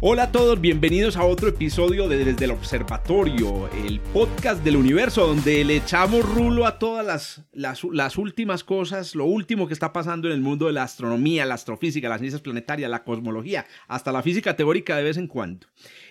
[0.00, 5.26] Hola a todos, bienvenidos a otro episodio de Desde el Observatorio, el podcast del universo
[5.26, 10.34] donde le echamos rulo a todas las, últimas cosas, lo último que está pasando en
[10.34, 14.54] el mundo de la astronomía, la astrofísica, las ciencias planetarias, la cosmología, hasta la física
[14.54, 15.66] teórica de vez en cuando.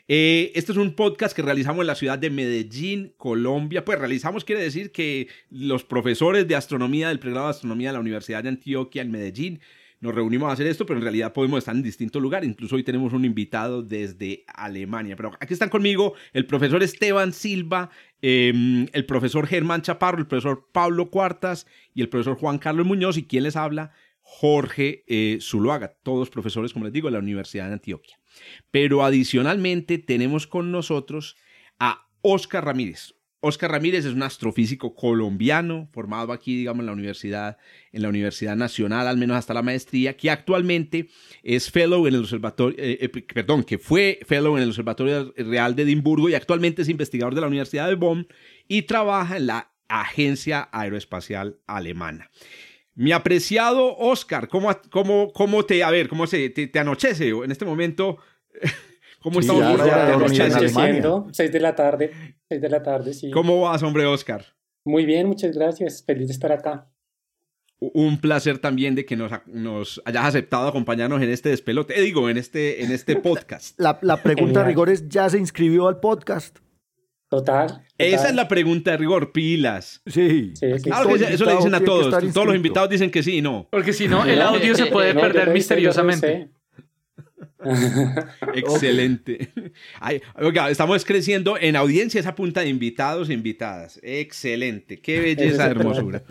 [0.10, 3.86] Eh, este es un podcast que realizamos en la ciudad de Medellín, Colombia.
[3.86, 8.02] Pues realizamos quiere decir que los profesores de astronomía del pregrado de astronomía de la
[8.02, 9.62] Universidad de Antioquia en Medellín
[10.00, 12.48] nos reunimos a hacer esto, pero en realidad podemos estar en distintos lugares.
[12.48, 15.16] Incluso hoy tenemos un invitado desde Alemania.
[15.16, 17.90] Pero aquí están conmigo el profesor Esteban Silva,
[18.22, 23.18] em, el profesor Germán Chaparro, el profesor Pablo Cuartas y el profesor Juan Carlos Muñoz.
[23.18, 23.92] ¿Y quién les habla?
[24.22, 28.20] Jorge eh, Zuluaga, todos profesores, como les digo, de la Universidad de Antioquia.
[28.72, 31.38] Pero adicionalmente tenemos con nosotros
[31.80, 33.16] a Oscar Ramírez.
[33.40, 37.58] Oscar Ramírez es un astrofísico colombiano, formado aquí, digamos, en la Universidad,
[37.92, 41.10] en la Universidad Nacional, al menos hasta la maestría, que actualmente
[41.44, 45.76] es fellow en el observatorio, eh, eh, perdón, que fue fellow en el Observatorio Real
[45.76, 48.28] de Edimburgo y actualmente es investigador de la Universidad de Bonn
[48.68, 52.32] y trabaja en la Agencia Aeroespacial Alemana.
[52.96, 57.52] Mi apreciado Oscar, ¿cómo, cómo, cómo te, a ver, cómo se, te, te anochece en
[57.52, 58.18] este momento?
[59.28, 59.62] ¿Cómo estamos?
[59.62, 62.12] Ya, ya, seis de la tarde,
[62.48, 63.30] seis de la tarde, sí.
[63.30, 64.46] ¿Cómo vas, hombre, Oscar?
[64.86, 66.02] Muy bien, muchas gracias.
[66.02, 66.90] Feliz de estar acá.
[67.82, 72.30] Un placer también de que nos, nos hayas aceptado acompañarnos en este despelote, eh, digo,
[72.30, 73.78] en este, en este podcast.
[73.78, 76.60] La, la pregunta de rigor es, ¿ya se inscribió al podcast?
[77.30, 80.02] Total, Esa es la pregunta de rigor, pilas.
[80.06, 80.54] Sí.
[80.84, 82.32] Claro que eso le dicen a todos.
[82.34, 83.68] Todos los invitados dicen que sí y no.
[83.70, 86.52] Porque si no, el audio se puede perder misteriosamente.
[88.54, 89.52] Excelente.
[90.70, 94.00] estamos creciendo en audiencia esa punta de invitados e invitadas.
[94.04, 95.00] Excelente.
[95.00, 96.24] Qué belleza, hermosura.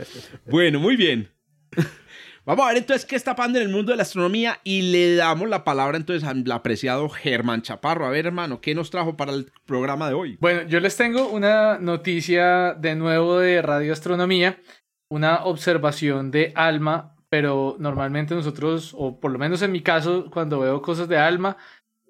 [0.47, 1.29] Bueno, muy bien.
[2.47, 5.17] Vamos a ver entonces qué está pasando en el mundo de la astronomía y le
[5.17, 8.07] damos la palabra entonces al apreciado Germán Chaparro.
[8.07, 10.37] A ver, hermano, ¿qué nos trajo para el programa de hoy?
[10.41, 14.61] Bueno, yo les tengo una noticia de nuevo de radioastronomía,
[15.09, 20.61] una observación de ALMA pero normalmente nosotros, o por lo menos en mi caso, cuando
[20.61, 21.57] veo cosas de ALMA,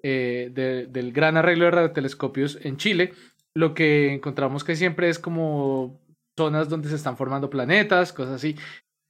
[0.03, 0.51] eh,
[0.89, 3.13] del gran arreglo de radiotelescopios en Chile,
[3.55, 5.99] lo que encontramos que siempre es como
[6.37, 8.55] zonas donde se están formando planetas, cosas así.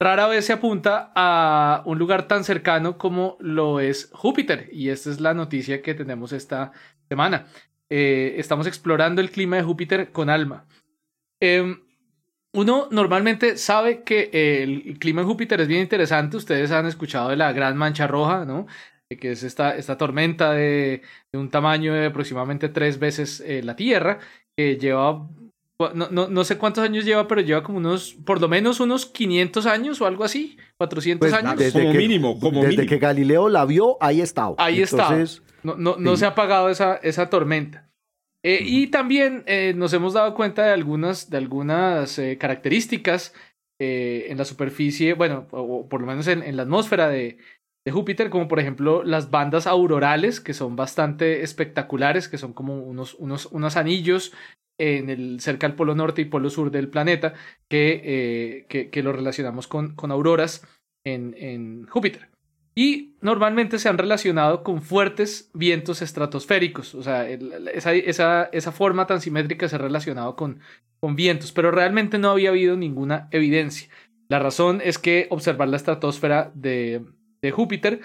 [0.00, 5.10] Rara vez se apunta a un lugar tan cercano como lo es Júpiter, y esta
[5.10, 6.72] es la noticia que tenemos esta
[7.08, 7.46] semana.
[7.90, 10.66] Eh, estamos explorando el clima de Júpiter con ALMA.
[11.40, 11.80] Em,
[12.52, 16.36] uno normalmente sabe que el clima en Júpiter es bien interesante.
[16.36, 18.66] Ustedes han escuchado de la gran mancha roja, ¿no?
[19.08, 24.18] Que es esta, esta tormenta de, un tamaño de aproximadamente tres veces eh, la Tierra,
[24.56, 25.26] que lleva,
[25.94, 29.06] no, no, no, sé cuántos años lleva, pero lleva como unos, por lo menos unos
[29.06, 31.72] 500 años o algo así, 400 pues, años.
[31.72, 34.50] como mínimo, como Desde que Galileo la vio, ahí está.
[34.58, 35.16] Ahí está.
[35.62, 37.87] No, no, no se ha apagado esa, esa tormenta.
[38.48, 43.34] Eh, y también eh, nos hemos dado cuenta de algunas, de algunas eh, características
[43.80, 47.38] en la superficie, bueno, o por lo menos en, la atmósfera de,
[47.84, 52.80] de, Júpiter, como por ejemplo las bandas aurorales, que son bastante espectaculares, que son como
[52.82, 54.32] unos, unos, unos anillos
[54.78, 57.34] en el, cerca del polo norte y polo sur del planeta,
[57.68, 60.66] que, que, que lo relacionamos con, con auroras
[61.04, 62.30] en, en Júpiter
[62.78, 66.94] y normalmente se han relacionado con fuertes vientos estratosféricos.
[66.94, 70.60] O sea, esa, esa, esa, forma tan simétrica se ha relacionado con,
[71.00, 73.88] con vientos, pero realmente no había habido ninguna evidencia.
[74.28, 77.04] La razón es que observar la estratosfera de,
[77.42, 78.00] de Júpiter,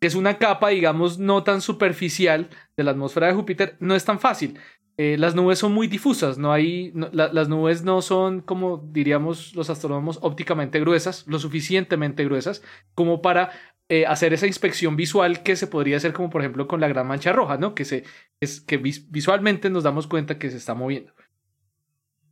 [0.00, 2.48] que es una capa, digamos, no tan superficial
[2.78, 4.58] de la atmósfera de Júpiter, no es tan fácil.
[4.96, 9.68] Eh, las nubes son muy difusas, no hay, las nubes no son, como diríamos los
[9.68, 12.62] astrónomos, ópticamente gruesas, lo suficientemente gruesas
[12.94, 13.52] como para
[13.90, 17.06] eh, hacer esa inspección visual que se podría hacer como por ejemplo con la gran
[17.06, 17.74] mancha roja, ¿no?
[17.74, 18.04] Que, se,
[18.38, 21.14] es, que visualmente nos damos cuenta que se está moviendo.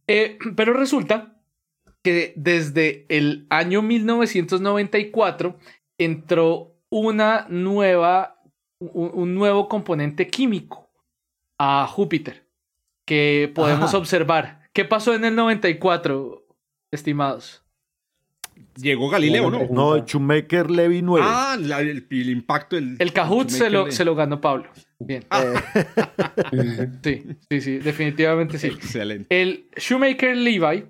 [0.07, 1.41] Eh, pero resulta
[2.03, 5.59] que desde el año 1994
[5.99, 8.43] entró una nueva,
[8.79, 10.91] un, nuevo componente químico
[11.59, 12.47] a Júpiter
[13.07, 14.69] que podemos observar.
[14.73, 16.47] ¿Qué pasó en el 94,
[16.93, 17.66] estimados?
[18.77, 19.67] Llegó Galileo, ¿no?
[19.71, 21.27] No, Shoemaker Levy 9.
[21.27, 22.77] Ah, el, impacto.
[22.77, 24.69] El, el Kahoot se lo, se lo, ganó Pablo.
[24.99, 25.25] Bien.
[25.31, 25.55] Ah.
[27.03, 28.69] sí, sí, sí, definitivamente sí.
[28.69, 29.27] Excelente.
[29.31, 30.85] El Shoemaker Levi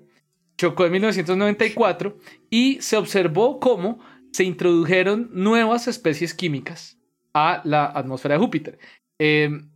[0.57, 2.17] chocó en 1994
[2.49, 3.99] y se observó cómo
[4.31, 6.97] se introdujeron nuevas especies químicas
[7.33, 8.79] a la atmósfera de Júpiter.
[9.19, 9.69] Em,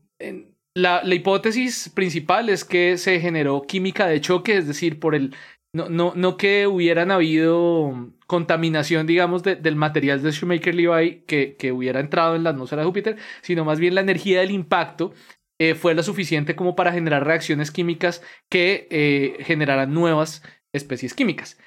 [0.74, 5.36] la, hipótesis principal es que se generó química de choque, es decir, por el
[5.74, 11.72] no, no, no que hubieran habido contaminación, digamos, del material de Shoemaker Levi que, que
[11.72, 15.14] hubiera entrado en la atmósfera de Júpiter, sino más bien la energía del impacto
[15.62, 21.60] eh, fue lo suficiente como para generar reacciones químicas que eh, generaran nuevas especies químicas.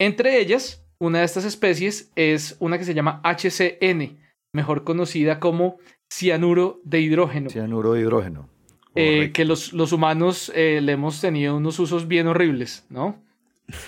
[0.00, 4.18] Entre ellas, una de estas especies es una que se llama HCN,
[4.52, 5.78] mejor conocida como
[6.12, 7.48] cianuro de hidrógeno.
[7.48, 8.48] Cianuro de hidrógeno.
[8.94, 13.22] Eh, que los, los humanos le hemos tenido unos usos bien horribles, ¿no?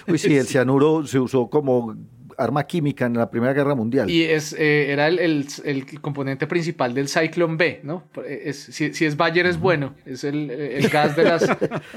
[0.07, 1.97] Uy, sí, el cianuro se usó como
[2.37, 4.09] arma química en la Primera Guerra Mundial.
[4.09, 5.19] Y es, eh, era el,
[5.65, 8.05] el, componente principal del Cyclone B, ¿no?
[8.27, 11.49] Es, si, si, es Bayer es bueno, es el, el gas de las,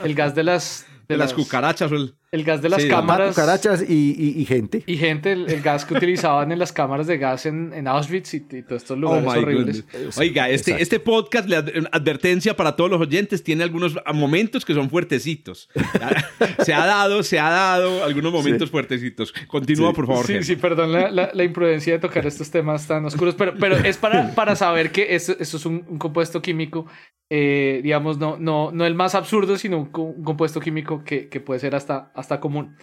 [0.04, 1.92] el gas de las de, las, cucarachas.
[2.32, 3.36] El, gas de las cámaras.
[3.36, 4.84] Cucarachas y, gente.
[4.86, 8.82] Y gente, el, gas que utilizaban en las cámaras de gas en, Auschwitz y, todos
[8.82, 9.86] estos lugares oh horribles.
[10.18, 11.58] Oiga, este, este podcast, la
[11.92, 15.70] advertencia para todos los oyentes, tiene algunos momentos que son fuertecitos.
[16.64, 19.34] se ha dado, se ha dado algunos momentos fuertecitos.
[19.48, 20.26] Continúa, por favor.
[20.26, 24.34] Sí, sí, perdón la, imprudencia de tocar estos temas tan oscuros, pero, pero es para,
[24.34, 26.86] para saber que esto, es un, un compuesto químico
[27.34, 29.86] eh, digamos, no, no, no el más absurdo, sino un,
[30.24, 32.76] compuesto químico que, que, puede ser hasta, hasta común.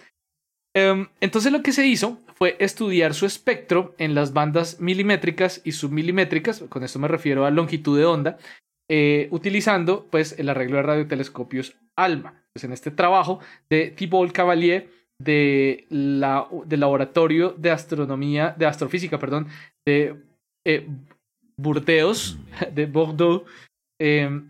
[0.75, 5.73] Em, entonces lo que se hizo fue estudiar su espectro en las bandas milimétricas y
[5.73, 8.37] submilimétricas, con esto me refiero a longitud de onda,
[8.89, 12.43] eh, utilizando pues el arreglo de radiotelescopios ALMA.
[12.51, 14.89] Pues en este trabajo de Thibault Cavalier
[15.21, 19.47] de la, del Laboratorio de Astronomía, de Astrofísica, perdón,
[19.85, 20.15] de
[20.65, 20.87] eh,
[22.73, 23.45] de Bordeaux,
[23.99, 24.49] Em,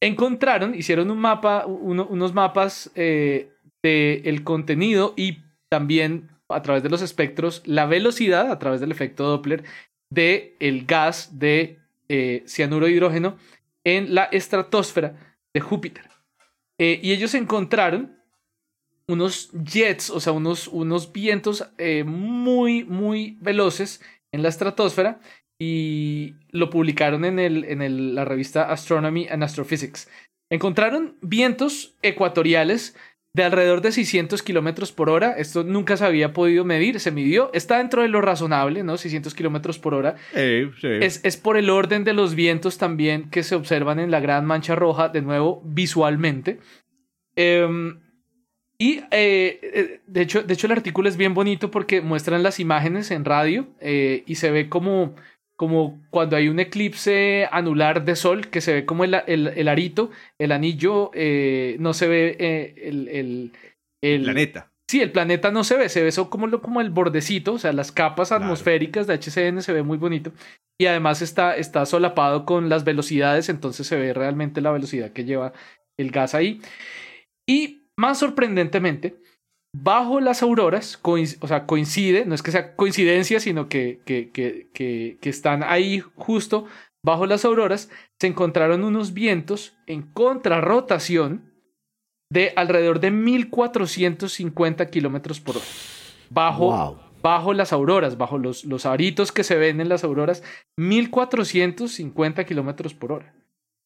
[0.00, 3.50] encontraron, hicieron un mapa, unos mapas eh,
[3.82, 5.38] del contenido y
[5.68, 9.64] también a través de los espectros la velocidad a través del efecto Doppler
[10.12, 11.78] de el gas de
[12.08, 13.36] eh, cianuro de hidrógeno
[13.84, 16.04] en la estratosfera de Júpiter.
[16.78, 18.16] Eh, y ellos encontraron
[19.08, 21.64] unos jets, o sea, unos, unos vientos
[22.04, 25.20] muy, muy veloces en la estratosfera
[25.58, 30.08] y lo publicaron en, el, en la revista Astronomy and Astrophysics.
[30.50, 32.96] Encontraron vientos ecuatoriales
[33.36, 35.32] de alrededor de 600 kilómetros por hora.
[35.32, 37.50] Esto nunca se había podido medir, se midió.
[37.52, 38.96] Está dentro de lo razonable, ¿no?
[38.96, 40.16] 600 kilómetros por hora.
[40.32, 44.46] Es, es, por el orden de los vientos también que se observan en la Gran
[44.46, 46.60] Mancha Roja, de nuevo, visualmente.
[47.34, 48.00] Em,
[48.78, 52.58] y eh, eh, de, hecho, de hecho, el artículo es bien bonito porque muestran las
[52.58, 55.14] imágenes en radio eh, y se ve como
[55.56, 60.10] como cuando hay un eclipse anular de sol, que se ve como el, el, arito,
[60.38, 63.52] el anillo, eh, no se ve eh, el,
[64.02, 64.70] el, planeta.
[64.88, 67.72] Sí, el planeta no se ve, se ve eso como, como el bordecito, o sea,
[67.72, 70.32] las capas atmosféricas de HCN se ve muy bonito.
[70.78, 75.24] Y además está, está solapado con las velocidades, entonces se ve realmente la velocidad que
[75.24, 75.52] lleva
[75.98, 76.60] el gas ahí.
[77.48, 79.16] Y más sorprendentemente,
[79.82, 84.68] bajo las auroras, o sea, coincide, no es que sea coincidencia, sino que, que, que,
[84.72, 86.66] que, están ahí justo
[87.04, 91.52] bajo las auroras, se encontraron unos vientos en contrarrotación
[92.32, 95.66] de alrededor de 1450 kilómetros por hora.
[96.30, 100.42] Bajo, bajo las auroras, bajo los, los aritos que se ven en las auroras,
[100.78, 103.34] 1450 kilómetros por hora.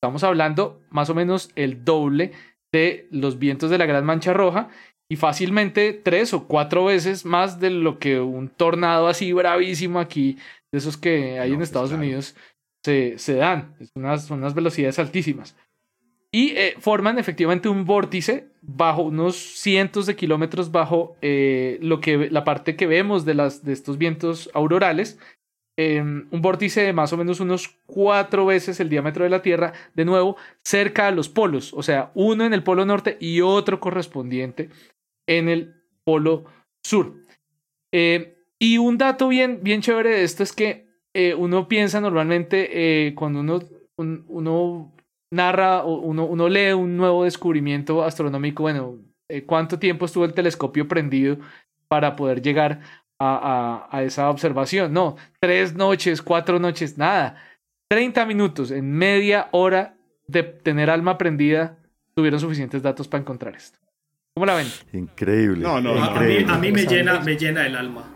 [0.01, 2.33] Estamos hablando más o menos el doble
[2.73, 4.71] de los vientos de la Gran Mancha Roja
[5.11, 10.39] y fácilmente tres o cuatro veces más de lo que un tornado así bravísimo aquí,
[10.71, 12.37] de esos que hay en pues Estados Unidos,
[12.85, 13.75] se, se dan.
[13.93, 15.57] son unas velocidades altísimas.
[16.33, 22.31] Y eh, forman efectivamente un vórtice bajo unos cientos de kilómetros bajo eh, lo que,
[22.31, 25.19] la parte que vemos de, las, de estos vientos aurorales.
[25.77, 29.73] Em, un vórtice de más o menos unos cuatro veces el diámetro de la Tierra,
[29.95, 33.81] de nuevo, cerca a los polos, o sea, uno en el polo norte y otro
[33.81, 34.69] correspondiente
[35.31, 36.45] en el Polo
[36.83, 37.15] Sur.
[37.93, 43.07] Eh, y un dato bien, bien chévere de esto es que eh, uno piensa normalmente
[43.07, 43.61] eh, cuando uno,
[43.97, 44.93] uno
[45.31, 48.99] narra o uno, uno, lee un nuevo descubrimiento astronómico, bueno,
[49.47, 51.39] cuánto tiempo estuvo el telescopio prendido
[51.87, 52.81] para poder llegar
[53.19, 54.93] a, a, a esa observación.
[54.93, 57.37] No, tres noches, cuatro noches, nada.
[57.89, 59.97] 30 minutos en media hora
[60.27, 61.79] de tener alma prendida
[62.15, 63.79] tuvieron suficientes datos para encontrar esto.
[64.41, 64.69] ¿Cómo la ven?
[64.95, 65.63] Increíble.
[65.63, 66.19] No, no, A,
[66.59, 68.11] mí, me, llena, me llena el alma.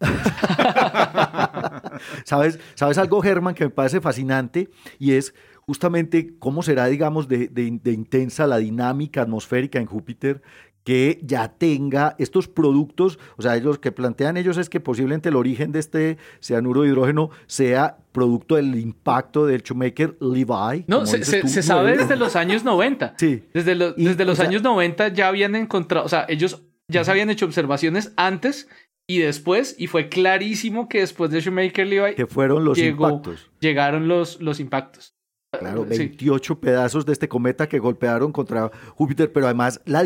[2.24, 4.70] ¿Sabes, ¿Sabes algo, Germán, que me parece fascinante?
[4.98, 5.34] Y es
[5.66, 7.50] justamente cómo será, digamos, de,
[7.84, 10.40] intensa la dinámica atmosférica en Júpiter
[10.88, 15.36] que ya tenga estos productos, o sea, ellos que plantean ellos es que posiblemente el
[15.36, 20.86] origen de este cianuro de hidrógeno sea producto del impacto del shoemaker Levi.
[20.86, 21.22] No, se,
[21.62, 23.16] sabe desde los años 90.
[23.18, 23.42] Sí.
[23.52, 27.44] Desde, desde los años 90 ya habían encontrado, o sea, ellos ya se habían hecho
[27.44, 28.66] observaciones antes
[29.06, 32.14] y después, y fue clarísimo que después de Shoemaker Levi...
[32.14, 33.50] Que fueron los impactos.
[33.60, 35.17] Llegaron los, los impactos.
[35.50, 40.04] Claro, 28 pedazos de este cometa que golpearon contra Júpiter, pero además la,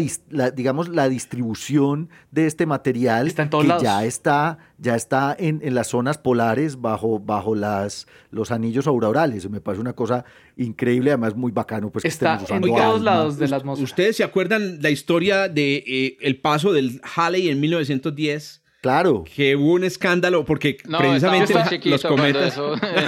[0.53, 5.59] digamos la distribución de este material está en todos que ya está ya está en,
[5.65, 9.51] en, las zonas polares bajo bajo las los anillos aurorales.
[9.51, 10.25] Me parece una cosa
[10.57, 13.85] increíble, además muy bacano pues está en todos lados de la atmósfera.
[13.85, 19.23] Ustedes se acuerdan la historia de eh, el paso del Halley en 1910 Claro.
[19.33, 22.59] Que hubo un escándalo porque precisamente los cometas.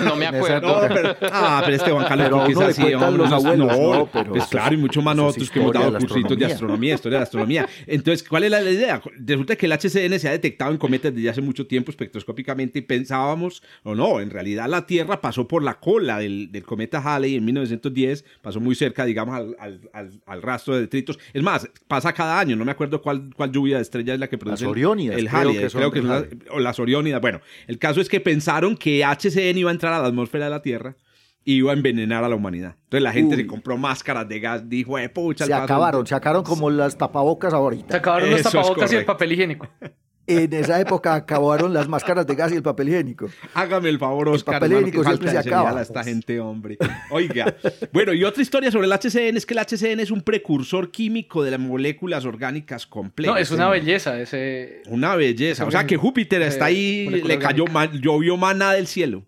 [0.05, 0.69] no me acuerdo.
[1.33, 4.79] ah, pero este Juan Carlos pero es así, los abuelos, no, pero pues claro, y
[4.79, 7.69] mucho más nosotros que hemos dado cursitos de astronomía, historia de astronomía.
[7.89, 9.03] Entonces, ¿cuál es la idea?
[9.19, 12.83] Resulta que el HCN se ha detectado en cometas desde hace mucho tiempo espectroscópicamente y
[12.83, 17.35] pensábamos, o no, en realidad la Tierra pasó por la cola del, del cometa Halley
[17.35, 19.57] en 1910, pasó muy cerca, digamos, al,
[19.93, 21.19] al, al, rastro de detritos.
[21.33, 24.29] Es más, pasa cada año, no me acuerdo cuál, cuál lluvia de estrellas es la
[24.29, 26.05] que produce el Halley creo que es
[26.51, 27.21] o las Oriónidas.
[27.21, 30.51] Bueno, el caso es que pensaron que HCN iba a entrar a la atmósfera de
[30.51, 30.97] la Tierra
[31.45, 32.77] y iba a envenenar a la humanidad.
[32.85, 35.45] Entonces la gente se compró máscaras de gas, dijo, eh, pucha.
[35.45, 37.91] Se acabaron, se acabaron como las tapabocas ahorita.
[37.91, 39.69] Se acabaron los tapabocas y el papel higiénico.
[40.27, 43.29] En esa época acabaron las máscaras de gas y el papel higiénico.
[43.53, 44.55] Hágame el favor, Oscar.
[44.55, 45.79] El papel higiénico siempre se acaba.
[45.79, 46.79] A esta gente, hombre.
[47.11, 47.55] Oiga.
[47.93, 51.43] bueno, y otra historia sobre el HCN es que el HCN es un precursor químico
[51.43, 53.35] de las moléculas orgánicas complejas.
[53.35, 54.83] No, es una belleza ese.
[54.87, 55.67] Una belleza.
[55.67, 57.67] O sea que Júpiter está ahí, le cayó,
[58.01, 59.27] llovió maná del cielo.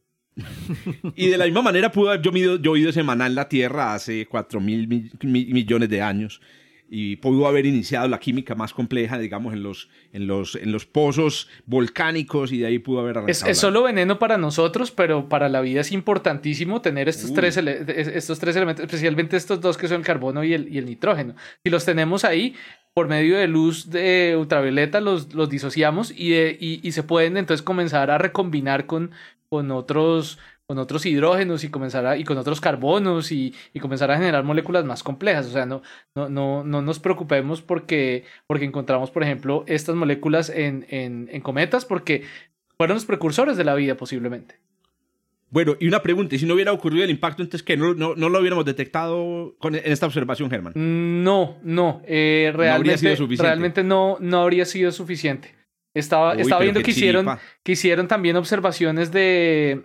[1.14, 4.60] y de la misma manera pudo haber llovido, ese maná en la Tierra hace 4
[4.60, 6.40] mil millones de años
[6.88, 10.87] y pudo haber iniciado la química más compleja, digamos, en los, en los, en los
[10.87, 13.50] pozos volcánicos y de ahí pudo haber arrancado.
[13.50, 18.38] Es, solo veneno para nosotros, pero para la vida es importantísimo tener estos, tres, estos
[18.38, 21.35] tres elementos, especialmente estos dos que son el carbono y el, y el nitrógeno.
[21.64, 22.55] Si los tenemos ahí,
[22.95, 27.62] por medio de luz de ultravioleta los, los disociamos y, y, y, se pueden entonces
[27.62, 29.11] comenzar a recombinar con,
[29.50, 34.11] con otros con otros hidrógenos y comenzar a, y con otros carbonos y, y, comenzar
[34.11, 35.46] a generar moléculas más complejas.
[35.46, 35.82] O sea, no,
[36.14, 41.40] no, no, no nos preocupemos porque, porque encontramos, por ejemplo, estas moléculas en, en, en
[41.40, 42.25] cometas porque
[42.76, 44.56] fueron los precursores de la vida posiblemente.
[45.50, 48.16] Bueno, y una pregunta, ¿y si no hubiera ocurrido el impacto, entonces que no, no,
[48.16, 50.73] no, lo hubiéramos detectado con, en esta observación, Germán?
[50.75, 55.54] No, no, eh, realmente, no realmente no, no habría sido suficiente.
[55.94, 57.26] Estaba, estaba viendo que hicieron,
[57.62, 59.85] que hicieron también observaciones de,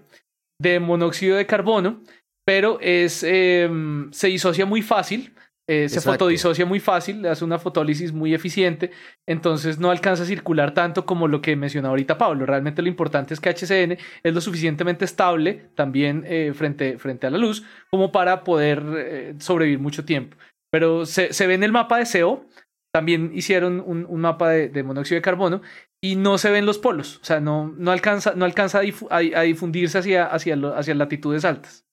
[0.61, 2.01] de monóxido de carbono,
[2.45, 5.33] pero es, em, se disocia muy fácil.
[5.67, 8.91] Eh, se fotodisocia muy fácil, hace una fotólisis muy eficiente,
[9.25, 12.45] entonces no alcanza a circular tanto como lo que mencionó ahorita Pablo.
[12.45, 17.29] Realmente lo importante es que HCN es lo suficientemente estable también eh, frente, frente a
[17.29, 20.35] la luz como para poder eh, sobrevivir mucho tiempo.
[20.71, 22.45] Pero se, se, ve en el mapa de CO,
[22.91, 25.61] también hicieron un, un mapa de, de, monóxido de carbono
[26.01, 29.99] y no se ven los polos, o sea, no, no alcanza, no alcanza a, difundirse
[29.99, 31.85] hacia, hacia, hacia latitudes altas.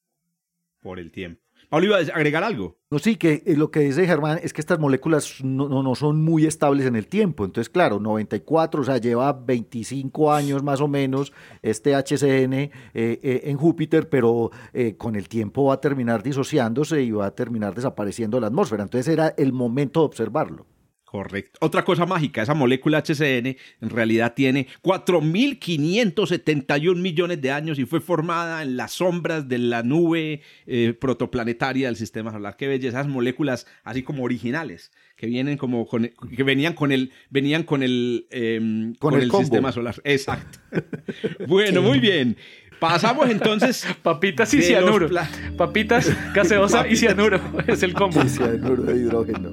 [0.80, 1.42] Por el tiempo.
[1.68, 2.78] Pablo, ¿iba a agregar algo?
[2.90, 6.24] No, sí, que eh, lo que dice Germán es que estas moléculas no, no, son
[6.24, 7.44] muy estables en el tiempo.
[7.44, 13.40] Entonces, claro, 94, o sea, lleva 25 años más o menos este HCN eh, eh,
[13.44, 14.50] en Júpiter, pero
[14.96, 18.84] con el tiempo va a terminar disociándose y va a terminar desapareciendo la atmósfera.
[18.84, 20.64] Entonces era el momento de observarlo.
[21.10, 21.58] Correcto.
[21.62, 28.02] Otra cosa mágica, esa molécula HCN en realidad tiene 4.571 millones de años y fue
[28.02, 32.58] formada en las sombras de la nube eh, protoplanetaria del sistema solar.
[32.58, 37.10] Qué belleza, esas moléculas así como originales que vienen como con, que venían con el
[37.30, 39.94] venían con el em, con, el, sistema solar.
[40.04, 40.58] Exacto.
[41.48, 42.36] bueno, muy bien.
[42.78, 43.86] Pasamos entonces.
[44.02, 45.08] Papitas y cianuro.
[45.56, 47.40] Papitas, gaseosa y cianuro.
[47.66, 48.22] Es el combo.
[48.24, 49.50] cianuro de hidrógeno.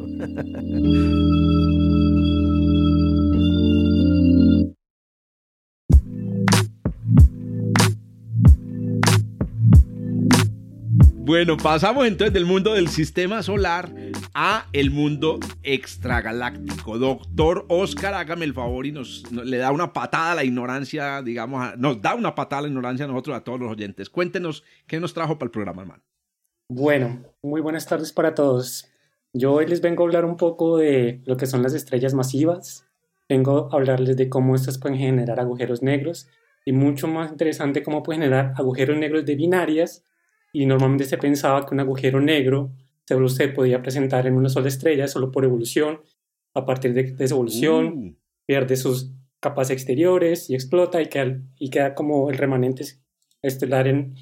[11.26, 13.92] Bueno, pasamos entonces del mundo del sistema solar
[14.36, 17.00] a el mundo extragaláctico.
[17.00, 21.76] Doctor Oscar, hágame el favor y nos, le da una patada a la ignorancia, digamos,
[21.80, 24.08] nos da una patada a la ignorancia a nosotros, a todos los oyentes.
[24.08, 26.04] Cuéntenos qué nos trajo para el programa, hermano.
[26.70, 28.86] Bueno, muy buenas tardes para todos.
[29.34, 32.86] Yo hoy les vengo a hablar un poco de lo que son las estrellas masivas.
[33.28, 36.28] Vengo a hablarles de cómo estas pueden generar agujeros negros
[36.66, 40.04] y mucho más interesante cómo pueden generar agujeros negros de binarias
[40.56, 42.72] y normalmente se pensaba que un agujero negro
[43.06, 46.00] solo se podía presentar en una sola estrella, solo por evolución,
[46.54, 48.16] a partir de, esa evolución, Uh,
[48.48, 52.86] pierde sus capas exteriores y explota y queda, y queda como el remanente
[53.42, 54.16] estelar en,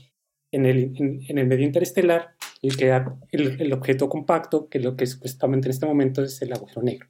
[0.52, 4.84] en, el, en, en el medio interestelar y queda el, el objeto compacto, que es
[4.84, 7.10] lo que supuestamente en este momento es el agujero negro.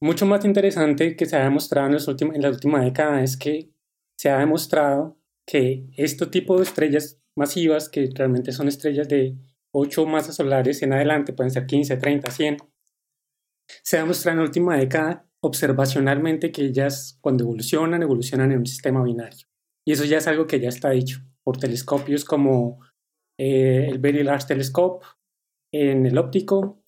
[0.00, 3.36] Mucho más interesante que se ha demostrado en, los últimos, en la última década es
[3.36, 3.68] que
[4.16, 9.36] se ha demostrado que este tipo de estrellas masivas, que realmente son estrellas de
[9.72, 12.56] 8 masas solares en adelante, pueden ser 15, 30, 100,
[13.82, 18.66] se ha demostrado en la última década observacionalmente que ellas cuando evolucionan, evolucionan en un
[18.66, 19.46] sistema binario.
[19.86, 22.80] Y eso ya es algo que ya está dicho por telescopios como
[23.38, 25.06] eh, el Very Large Telescope
[25.72, 26.82] en el óptico,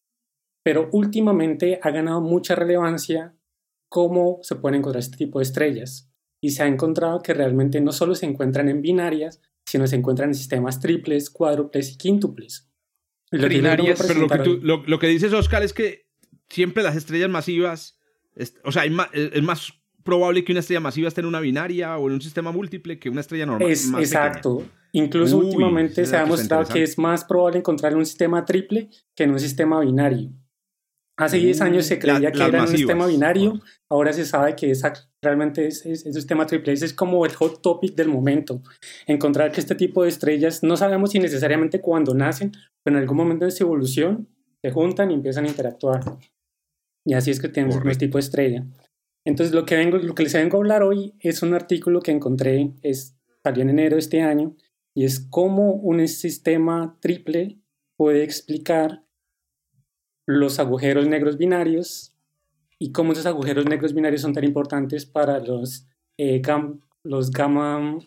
[0.64, 3.34] pero últimamente ha ganado mucha relevancia
[3.88, 6.10] cómo se pueden encontrar este tipo de estrellas.
[6.42, 10.30] Y se ha encontrado que realmente no solo se encuentran en binarias, sino se encuentran
[10.30, 12.68] en sistemas triples, cuádruples y quíntuples.
[13.32, 13.60] Y lo que
[14.08, 16.08] pero lo que, tú- lo, lo que dices, Oscar, es que
[16.48, 17.98] siempre las estrellas masivas,
[18.34, 21.96] es- o sea, ma- es más probable que una estrella masiva esté en una binaria
[21.98, 23.70] o en un sistema múltiple que una estrella normal.
[23.70, 24.64] Es, exacto.
[24.92, 29.22] Incluso Uy, últimamente se ha demostrado que es más probable encontrar un sistema triple que
[29.24, 30.32] en un sistema binario.
[31.16, 32.78] Hace 10 Uh, años se la- creía que era un masivas.
[32.78, 36.72] sistema binario, ahora se sabe que esa, realmente es, es, es un sistema triple.
[36.72, 38.62] Ese es como el hot topic del momento.
[39.06, 43.16] Encontrar que este tipo de estrellas, no sabemos si necesariamente cuando nacen, pero en algún
[43.16, 44.28] momento de su evolución
[44.62, 46.00] se juntan y empiezan a interactuar.
[47.04, 48.00] Y así es que tenemos un Correcto.
[48.00, 48.66] tipo de estrella.
[49.26, 52.10] Entonces, lo que, vengo, lo que les vengo a hablar hoy es un artículo que
[52.10, 54.56] encontré, es, salió en enero de este año,
[54.94, 57.58] y es cómo un sistema triple
[57.96, 59.04] puede explicar
[60.26, 62.09] los agujeros negros binarios
[62.80, 65.86] y cómo esos agujeros negros binarios son tan importantes para los,
[66.18, 67.98] eh, gam- los gamma,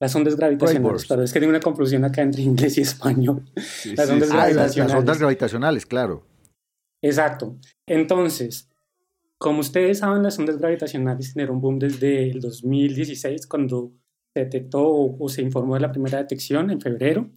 [0.00, 1.06] las ondas gravitacionales.
[1.08, 3.42] Pero es que tengo una confusión acá entre inglés y español.
[3.56, 4.34] Sí, las sí, ondas sí.
[4.34, 4.96] Ah, las, las gravitacionales.
[4.96, 6.26] ondas gravitacionales, claro.
[7.02, 7.56] Exacto.
[7.88, 8.70] Entonces,
[9.38, 13.92] como ustedes saben, las ondas gravitacionales generaron un boom desde el 2016, cuando
[14.34, 17.30] se detectó o, o se informó de la primera detección en febrero.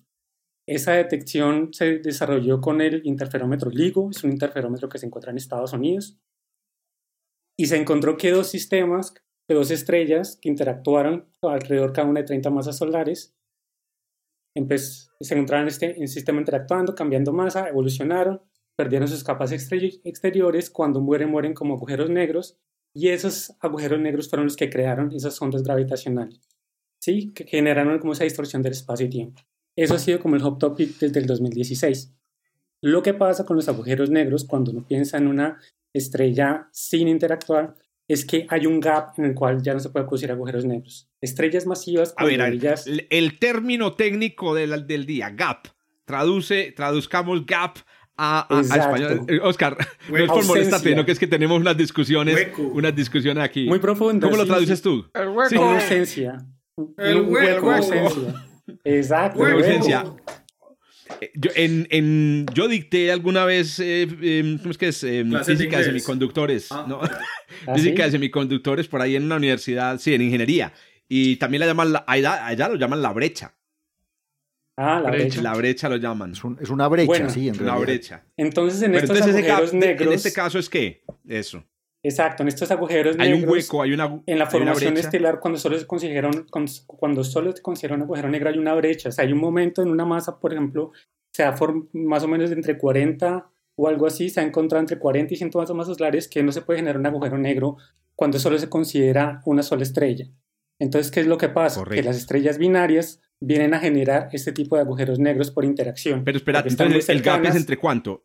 [0.68, 5.38] Esa detección se desarrolló con el interferómetro LIGO, es un interferómetro que se encuentra en
[5.38, 6.18] Estados Unidos.
[7.58, 9.14] Y se encontró que dos sistemas,
[9.48, 13.36] de dos estrellas que interactuaron alrededor cada una de 30 masas solares,
[14.56, 18.42] se encontraron en este en sistema interactuando, cambiando masa, evolucionaron,
[18.76, 22.58] perdieron sus capas exteri- exteriores, cuando mueren mueren como agujeros negros,
[22.94, 26.42] y esos agujeros negros fueron los que crearon esas ondas gravitacionales,
[27.00, 27.32] ¿sí?
[27.34, 29.42] que generaron como esa distorsión del espacio y tiempo.
[29.76, 32.12] Eso ha sido como el hot topic desde el 2016.
[32.82, 35.60] Lo que pasa con los agujeros negros cuando uno piensa en una
[35.94, 37.76] estrella sin interactuar
[38.08, 41.10] es que hay un gap en el cual ya no se puede producir agujeros negros.
[41.22, 45.68] Estrellas masivas, A ver, ellas- el, el término técnico del, del día, gap.
[46.06, 47.78] Traduce, traduzcamos gap
[48.16, 49.26] a, a- a español.
[49.28, 49.76] Eh, Oscar,
[50.10, 52.62] no es por molestarte, no que es que tenemos unas discusiones, Hueco.
[52.62, 53.66] unas discusiones aquí.
[53.68, 54.30] muy profundas.
[54.30, 54.84] ¿Cómo lo traduces sí.
[54.84, 55.06] tú?
[55.14, 55.50] El hueco.
[55.50, 55.56] Sí.
[55.58, 56.38] Ausencia.
[56.98, 57.72] El Un hueco.
[57.72, 58.46] ausencia.
[58.86, 59.40] Exacto.
[59.40, 59.58] Hueco.
[59.58, 59.68] hueco.
[59.68, 60.06] Ausencia.
[61.22, 65.04] Eh, Yo, en, en- yo dicté alguna vez, eh, em, ¿cómo es que es?
[65.04, 66.72] Em, física de semiconductores.
[66.72, 66.86] Ah.
[66.88, 67.00] ¿no?
[67.02, 67.20] ¿Ah,
[67.76, 68.12] física de sí?
[68.14, 70.74] semiconductores por ahí en una universidad, sí, en ingeniería.
[71.10, 73.54] Y también la llaman, la- allá, allá lo llaman la brecha.
[74.80, 75.24] Ah, la Brecha.
[75.26, 75.42] brecha.
[75.42, 76.32] La brecha lo llaman.
[76.34, 77.80] Es, un- es una brecha, Bueno, sí, en La realidad.
[77.82, 78.24] brecha.
[78.38, 80.08] Entonces, en Pero estos entonces ese agujeros negros.
[80.08, 81.04] en este caso es qué?
[81.28, 81.64] Eso.
[82.04, 83.44] Exacto, en estos agujeros Hay negros.
[83.44, 86.68] un hueco, hay una En la hay formación estelar, cuando solo se considera un, con-
[86.86, 89.10] cuando solo se considera un agujero negro, hay una brecha.
[89.10, 90.92] O sea, hay un momento en una masa, por ejemplo,
[91.34, 91.56] se ha
[91.94, 95.38] más o menos de entre 40 o algo así, se ha encontrado entre 40 y
[95.38, 97.78] 100 masas solares que no se puede generar un agujero negro
[98.16, 100.26] cuando solo se considera una sola estrella.
[100.80, 101.80] Entonces, ¿qué es lo que pasa?
[101.80, 102.02] Correcto.
[102.02, 106.24] Que las estrellas binarias vienen a generar este tipo de agujeros negros por interacción.
[106.24, 108.24] Pero espera, entonces el gap es entre cuánto?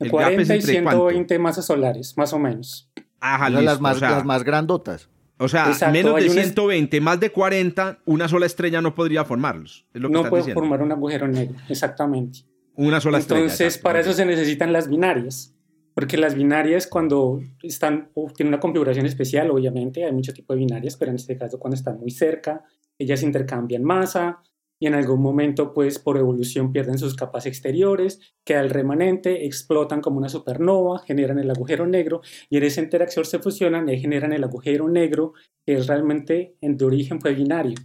[0.00, 1.08] El 40 gap es y entre cuánto.
[1.10, 2.90] 120 masas solares, más o menos.
[3.20, 5.08] Ajá, las, más, o sea, las más grandotas.
[5.38, 9.24] o sea, Exacto, menos de una- 120, más de 40, una sola estrella no podría
[9.24, 9.86] formarlos.
[9.94, 10.60] Es lo que No estás puede diciendo.
[10.60, 12.40] formar un agujero negro, exactamente.
[12.76, 13.42] Una sola estrella.
[13.42, 15.54] Entonces, para eso se necesitan las binarias,
[15.94, 20.60] porque las binarias cuando están, o tienen una configuración especial, obviamente, hay mucho tipo de
[20.60, 22.64] binarias, pero en este caso cuando están muy cerca,
[22.98, 24.38] ellas intercambian masa
[24.80, 30.00] y en algún momento, pues por evolución pierden sus capas exteriores, queda el remanente, explotan
[30.00, 34.32] como una supernova, generan el agujero negro y en esa interacción se fusionan y generan
[34.32, 35.34] el agujero negro
[35.66, 37.76] que es realmente en de origen fue binario.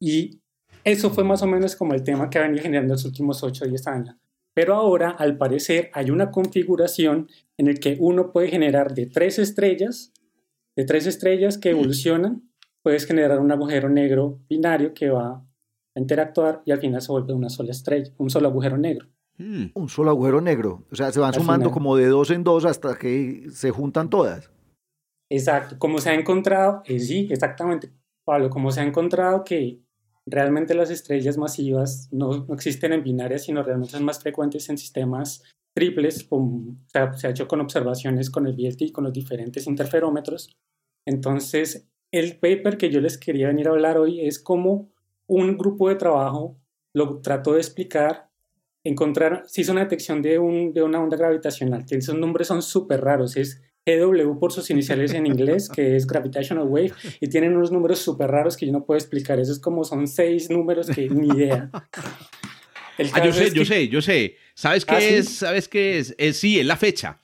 [0.00, 0.40] Y
[0.82, 3.64] eso fue más o menos como el tema que ha venido generando los últimos 8
[3.64, 4.16] o 10 años.
[4.54, 9.38] Pero ahora, al parecer, hay una configuración en el que uno puede generar de tres
[9.38, 10.12] estrellas,
[10.76, 12.50] de tres estrellas que evolucionan,
[12.82, 15.46] puedes generar un agujero negro binario que va
[15.94, 19.08] a interactuar y al final se vuelve una sola estrella, un solo agujero negro.
[19.38, 19.66] Hmm.
[19.74, 20.84] Un solo agujero negro.
[20.90, 24.50] O sea, se van sumando como de dos en dos hasta que se juntan todas.
[25.30, 25.78] Exacto.
[25.78, 27.90] Como se ha encontrado, eh, sí, exactamente,
[28.24, 29.80] Pablo, como se ha encontrado que
[30.26, 34.78] realmente las estrellas masivas no, no existen en binarias, sino realmente son más frecuentes en
[34.78, 35.42] sistemas
[35.74, 39.66] triples, o sea, se ha hecho con observaciones con el VLT y con los diferentes
[39.66, 40.54] interferómetros.
[41.06, 44.91] Entonces, el paper que yo les quería venir a hablar hoy es cómo
[45.26, 46.58] un grupo de trabajo
[46.94, 48.28] lo trató de explicar,
[48.84, 52.62] encontrar, se hizo una detección de, un, de una onda gravitacional, que esos nombres son
[52.62, 57.56] súper raros, es GW por sus iniciales en inglés, que es Gravitational Wave, y tienen
[57.56, 60.88] unos números súper raros que yo no puedo explicar, eso es como son seis números
[60.88, 61.70] que ni idea.
[61.72, 64.36] ah, yo sé, yo sé, yo sé.
[64.54, 65.28] ¿Sabes qué ¿Ah, es?
[65.30, 66.14] ¿Sabes qué es?
[66.18, 66.36] es?
[66.36, 67.21] Sí, es la fecha.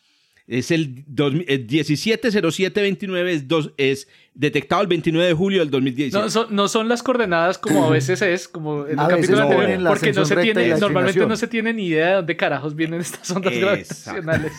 [0.49, 3.45] Es el, 170729, es,
[3.77, 6.25] es detectado el 29 de julio del 2017.
[6.25, 9.87] No son, no son las coordenadas como a veces es, como en el capítulo anterior,
[9.87, 13.31] porque no se tiene, normalmente no se tiene ni idea de dónde carajos vienen estas
[13.31, 14.55] ondas gravitacionales.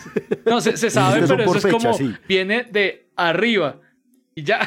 [0.46, 1.98] No, se, sabe, pero eso es como
[2.28, 3.80] viene de arriba.
[4.36, 4.60] Y ya.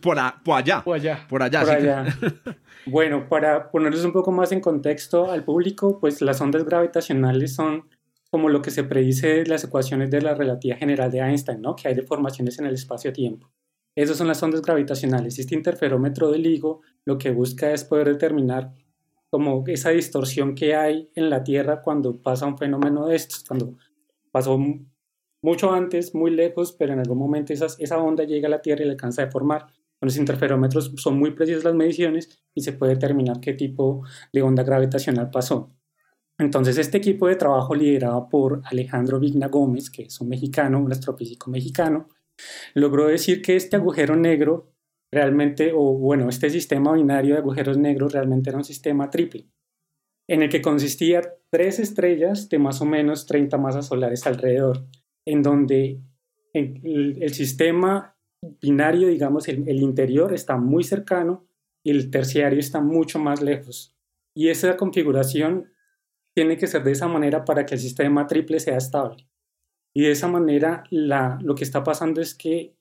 [0.00, 0.84] por, allá.
[0.84, 1.26] Por allá.
[1.28, 2.06] Por allá.
[2.86, 7.86] bueno, para ponerles un poco más en contexto al público, pues las ondas gravitacionales son
[8.34, 11.76] como lo que se predice de las ecuaciones de la relatividad general de Einstein, ¿no?
[11.76, 13.48] que hay deformaciones en el espacio-tiempo.
[13.94, 15.38] Esas son las ondas gravitacionales.
[15.38, 18.74] Este interferómetro de LIGO lo que busca es poder determinar
[19.30, 23.76] como esa distorsión que hay en la Tierra cuando pasa un fenómeno de estos, cuando
[24.32, 24.58] pasó
[25.40, 28.86] mucho antes, muy lejos, pero en algún momento esa onda llega a la Tierra y
[28.86, 29.66] le alcanza a deformar.
[30.00, 34.42] Con los interferómetros son muy precisas las mediciones y se puede determinar qué tipo de
[34.42, 35.70] onda gravitacional pasó.
[36.38, 40.90] Entonces, este equipo de trabajo liderado por Alejandro Vigna Gómez, que es un mexicano, un
[40.90, 42.08] astrofísico mexicano,
[42.74, 44.72] logró decir que este agujero negro
[45.12, 49.46] realmente, o bueno, este sistema binario de agujeros negros realmente era un sistema triple,
[50.28, 54.86] en el que consistía tres estrellas de más o menos 30 masas solares alrededor,
[55.24, 56.00] en donde
[56.52, 58.16] el, sistema
[58.60, 61.46] binario, digamos, el, el interior está muy cercano
[61.84, 63.94] y el terciario está mucho más lejos.
[64.34, 65.73] Y esa configuración
[66.34, 69.28] tiene que ser de esa manera para que el sistema triple sea estable.
[69.94, 72.74] Y de esa manera lo que está pasando es que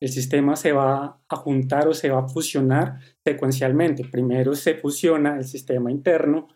[0.00, 4.04] el sistema se va a juntar o se va a fusionar secuencialmente.
[4.04, 6.48] Primero se fusiona el sistema interno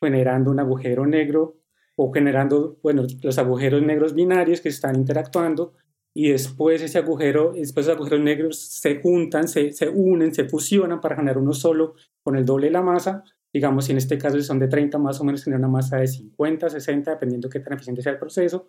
[0.00, 1.56] generando un agujero negro
[1.96, 5.72] o generando, bueno, los agujeros negros binarios que están interactuando
[6.14, 11.00] y después ese agujero, después los agujeros negros se juntan, se, se unen, se fusionan
[11.00, 13.24] para generar uno solo con el doble de la masa
[13.56, 16.06] digamos, si en este caso son de 30, más o menos tiene una masa de
[16.06, 18.68] 50, 60, dependiendo qué tan eficiente sea el proceso,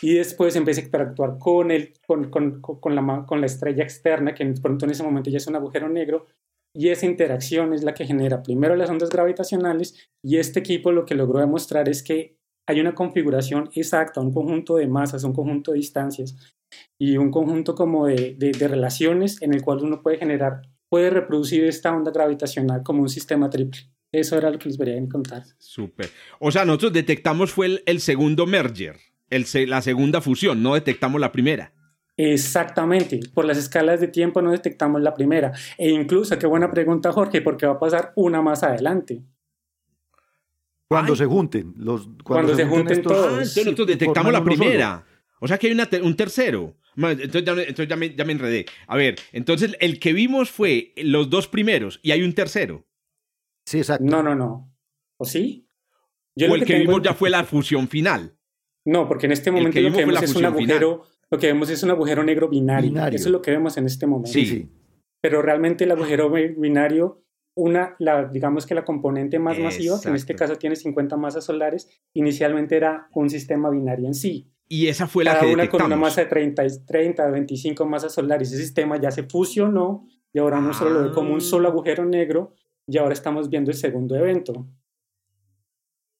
[0.00, 4.34] y después empieza a interactuar con, el, con, con, con, la, con la estrella externa,
[4.34, 6.26] que pronto en ese momento ya es un agujero negro,
[6.72, 11.04] y esa interacción es la que genera primero las ondas gravitacionales, y este equipo lo
[11.04, 12.36] que logró demostrar es que
[12.68, 16.36] hay una configuración exacta, un conjunto de masas, un conjunto de distancias,
[16.96, 21.10] y un conjunto como de, de, de relaciones en el cual uno puede generar, puede
[21.10, 23.80] reproducir esta onda gravitacional como un sistema triple.
[24.12, 25.44] Eso era lo que les quería contar.
[25.58, 26.10] Súper.
[26.38, 28.96] O sea, nosotros detectamos fue el, segundo merger,
[29.30, 31.72] el, la segunda fusión, no detectamos la primera.
[32.16, 35.52] Exactamente, por las escalas de tiempo no detectamos la primera.
[35.76, 39.22] E incluso, qué buena pregunta Jorge, porque va a pasar una más adelante.
[40.88, 43.26] Cuando se junten, los, cuando, se, junten, todos.
[43.26, 45.04] Ah, entonces nosotros detectamos la primera.
[45.38, 46.74] O sea que hay un tercero.
[46.96, 48.66] Entonces, ya, entonces ya, me, ya me enredé.
[48.88, 52.87] A ver, entonces el que vimos fue los dos primeros y hay un tercero.
[53.68, 54.02] Sí, exacto.
[54.02, 54.74] No, no, no.
[55.18, 55.68] ¿O sí?
[56.34, 58.34] Yo o el que, vimos ya fue la fusión final.
[58.86, 61.82] No, porque en este momento lo que vemos es un agujero, lo que vemos es
[61.82, 62.92] un agujero negro binario.
[63.08, 64.30] Eso es lo que vemos en este momento.
[64.30, 64.46] Sí.
[64.46, 64.72] sí.
[65.20, 70.14] Pero realmente el agujero binario, una, la, digamos que la componente más masiva, que en
[70.14, 74.50] este caso tiene 50 masas solares, inicialmente era un sistema binario en sí.
[74.66, 75.82] Y esa fue la Cada que una detectamos.
[75.82, 78.50] con una masa de 30, 30, 25 masas solares.
[78.50, 81.72] Ese sistema ya se fusionó y ahora no solo lo ve como un solo ah.
[81.72, 82.54] agujero negro,
[82.88, 84.66] y ahora estamos viendo el segundo evento.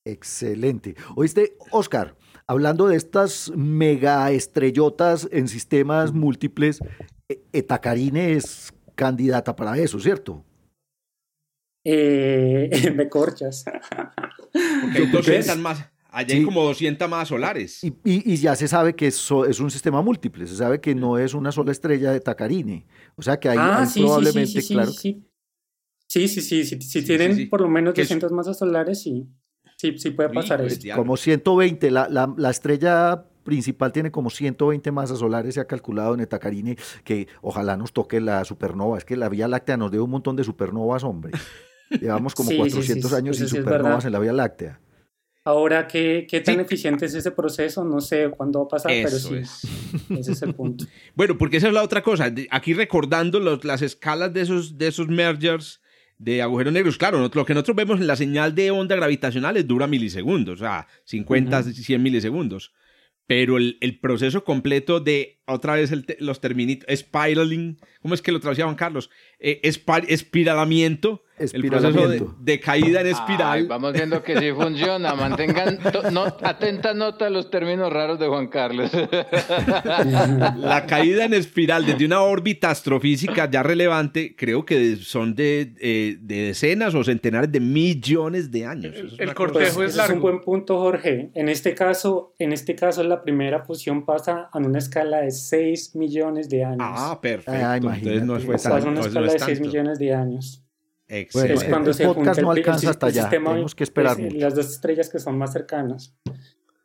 [0.05, 0.95] Excelente.
[1.17, 6.81] Oíste, Oscar, hablando de estas mega estrellotas en sistemas múltiples,
[7.29, 10.45] e, Etacarine es candidata para eso, ¿cierto?
[11.85, 13.65] Eh, me corchas.
[15.13, 17.81] Porque más, allá hay como 200 más solares.
[17.83, 21.35] Y, ya se sabe que es, es, un sistema múltiple, se sabe que no es
[21.35, 22.87] una sola estrella de Tacarine.
[23.17, 24.93] O sea que hay, ah, probablemente, claro.
[26.09, 29.29] Sí, sí, sí, si, tienen por lo menos 200 masas solares, sí,
[29.77, 30.81] sí, sí puede pasar eso.
[30.97, 36.15] Como 120, la, la, la, estrella principal tiene como 120 masas solares, se ha calculado
[36.15, 40.03] en Etacarine, que ojalá nos toque la supernova, es que la Vía Láctea nos dio
[40.03, 41.33] un montón de supernovas, hombre.
[42.01, 44.81] Llevamos como 400 años sin supernovas en la Vía Láctea.
[45.45, 47.85] Ahora, ¿qué, qué tan eficiente es ese proceso?
[47.85, 49.37] No sé cuándo va a pasar, pero sí.
[50.19, 50.85] Ese es el punto.
[51.15, 52.33] bueno, porque esa es la otra cosa.
[52.51, 55.81] Aquí recordando las escalas de esos, de esos mergers
[56.19, 59.87] de agujeros negros, claro, lo que nosotros vemos en la señal de onda gravitacional dura
[59.87, 62.73] milisegundos, o sea, 50, 100 milisegundos.
[63.27, 68.41] Pero el, el, proceso completo de, otra vez los terminitos, spiraling, ¿cómo es que lo
[68.41, 69.11] traducía Juan Carlos?
[69.39, 72.09] Eh, espiralamiento el proceso
[72.41, 73.67] de, caída en espiral.
[73.67, 75.15] vamos viendo que sí funciona.
[75.15, 75.79] Mantengan
[76.43, 78.91] atenta nota a los términos raros de Juan Carlos.
[78.93, 86.17] La caída en espiral desde una órbita astrofísica ya relevante, creo que son de, eh,
[86.21, 88.95] decenas o centenares de millones de años.
[89.19, 90.13] el cortejo es largo.
[90.13, 91.31] Es un buen punto, Jorge.
[91.35, 95.95] En este caso, en este caso la primera fusión pasa en una escala de 6
[95.97, 96.79] millones de años.
[96.81, 97.53] Ah, perfecto.
[97.53, 100.65] Ah, Entonces no fue en una escala de 6 millones de años.
[101.09, 101.55] Excelente.
[101.55, 103.31] es cuando el se podcast no alcanza hasta allá.
[103.31, 106.15] Tenemos que esperar pues, las dos estrellas que son más cercanas.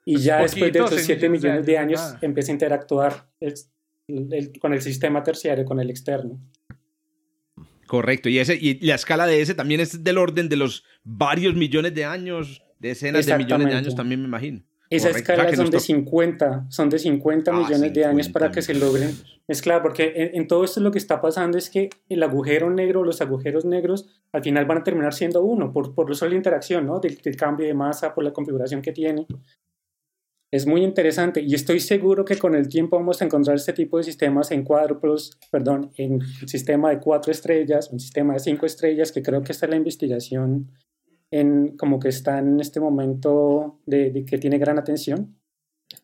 [0.06, 3.28] Y ya después de esos 7 millones de años empieza a interactuar
[4.60, 6.40] con el sistema terciario, con el externo.
[7.88, 11.54] Correcto, y, ese, y la escala de ese también es del orden de los varios
[11.54, 14.64] millones de años, decenas de millones de años también me imagino.
[14.96, 18.74] Esa escala son de 50, son de 50 ah, millones de años para que se
[18.74, 19.12] logren.
[19.48, 23.04] Es claro, porque en, todo esto lo que está pasando es que el agujero negro,
[23.04, 27.00] los agujeros negros, al final van a terminar siendo uno, por, por la interacción, ¿no?
[27.00, 29.26] Del, cambio de masa, por la configuración que tiene.
[30.52, 33.98] Es muy interesante y estoy seguro que con el tiempo vamos a encontrar este tipo
[33.98, 39.12] de sistemas en cuádruplos, perdón, en sistema de cuatro estrellas, un sistema de cinco estrellas,
[39.12, 40.70] que creo que esta es la investigación
[41.34, 45.36] en, como que está en este momento de, que tiene gran atención,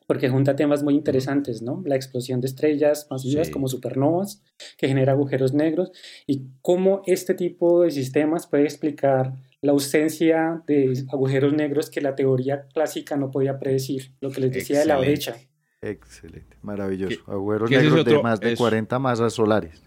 [0.07, 1.83] porque junta temas muy interesantes, ¿no?
[1.85, 4.43] La explosión de estrellas masivas como supernovas,
[4.75, 5.91] que genera agujeros negros,
[6.25, 12.15] y cómo este tipo de sistemas puede explicar la ausencia de agujeros negros que la
[12.15, 15.35] teoría clásica no podía predecir, lo que les decía de la brecha.
[15.81, 17.19] Excelente, maravilloso.
[17.27, 19.83] Agujeros negros de más de 40 masas solares.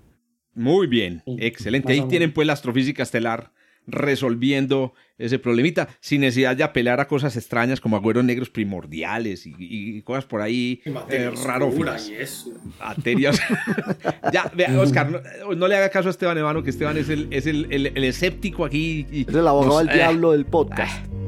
[0.54, 1.92] Muy bien, excelente.
[1.92, 3.52] Ahí tienen pues la astrofísica estelar
[3.86, 10.02] resolviendo ese problemita sin necesidad de apelar a cosas extrañas como agüeros negros primordiales y,
[10.02, 12.10] cosas por ahí eh, rarófilas.
[14.32, 15.22] ya, vea, Oscar,
[15.56, 18.64] no, le haga caso a Esteban Evano, que Esteban es el, es el, el, escéptico
[18.64, 19.06] aquí.
[19.12, 21.06] es el abogado del diablo del podcast.
[21.06, 21.21] Ah.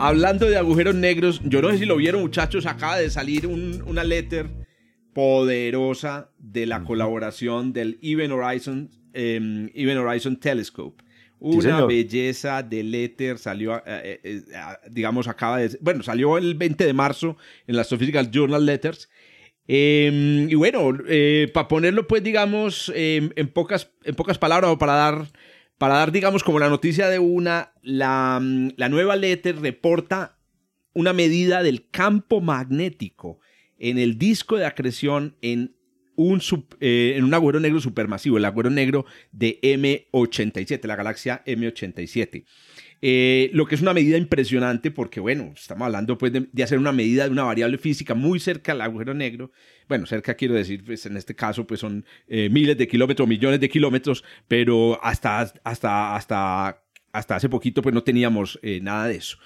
[0.00, 4.04] Hablando de agujeros negros, yo no sé si lo vieron muchachos, acaba de salir una
[4.04, 4.48] letter
[5.12, 11.02] poderosa de la colaboración del Even Horizon, em, Even Horizon Telescope.
[11.40, 14.42] Una belleza de letter salió, eh, eh, eh,
[14.88, 19.08] digamos, acaba de, bueno, salió el 20 de marzo en la Astrophysical Journal Letters.
[19.66, 20.96] Em, y bueno,
[21.52, 25.26] para ponerlo, pues, digamos, em, en, pocas, en pocas palabras o para dar
[25.78, 30.36] para dar, digamos, como la noticia de una, la, nueva letter reporta
[30.92, 33.38] una medida del campo magnético
[33.78, 35.76] en el disco de acreción en
[36.16, 36.42] un,
[36.80, 42.44] eh, en un agüero negro supermasivo, el agüero negro de M87, la galaxia M87.
[43.00, 46.92] Eh, lo que es una medida impresionante porque, bueno, estamos hablando pues de, hacer una
[46.92, 49.52] medida de una variable física muy cerca al agujero negro.
[49.88, 53.60] Bueno, cerca quiero decir, pues en este caso pues son eh, miles de kilómetros, millones
[53.60, 56.82] de kilómetros, pero hasta, hasta, hasta,
[57.12, 59.38] hasta hace poquito pues no teníamos eh, nada de eso.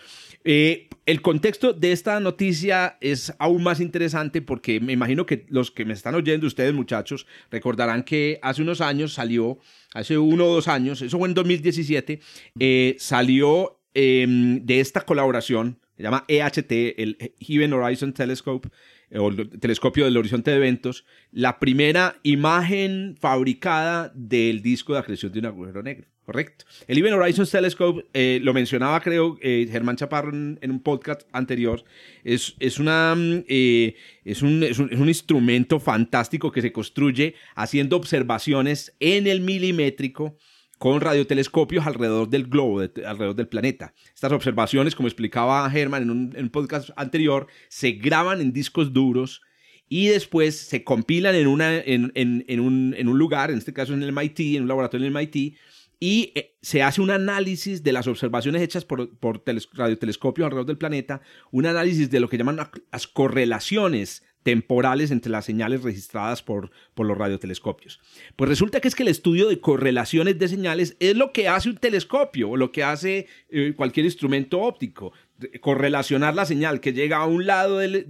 [0.44, 5.84] El contexto de esta noticia es aún más interesante porque me imagino que los que
[5.84, 9.58] me están oyendo, ustedes muchachos, recordarán que hace unos años salió
[9.94, 12.20] hace uno o dos años, eso fue en 2017,
[12.58, 18.68] eh, salió em, de esta colaboración, se llama EHT, el Even Horizon Telescope,
[19.14, 25.32] o el telescopio del horizonte de eventos, la primera imagen fabricada del disco de acreción
[25.32, 26.11] de un agujero negro.
[26.24, 26.64] Correcto.
[26.86, 31.82] El Even Horizons Telescope, eh, lo mencionaba creo eh, Germán Chaparro en, un podcast anterior,
[32.22, 37.96] es, es, una, mm, eh, es, un, es, un, instrumento fantástico que se construye haciendo
[37.96, 40.36] observaciones en el milimétrico
[40.78, 43.92] con radiotelescopios alrededor del globo, alrededor del planeta.
[44.14, 49.42] Estas observaciones, como explicaba Germán en un, podcast anterior, se graban en discos duros
[49.88, 54.04] y después se compilan en, una, en, en, un, un lugar, en este caso en
[54.04, 55.56] el MIT, en un laboratorio en el MIT,
[56.04, 60.76] y eh, se hace un análisis de las observaciones hechas por, por radiotelescopios alrededor del
[60.76, 61.20] planeta,
[61.52, 67.06] un análisis de lo que llaman las correlaciones temporales entre las señales registradas por, por
[67.06, 68.00] los radiotelescopios.
[68.34, 71.68] Pues resulta que es que el estudio de correlaciones de señales es lo que hace
[71.68, 75.12] un telescopio o lo que hace eh, cualquier instrumento óptico
[75.60, 78.06] correlacionar la señal que llega a un lado del,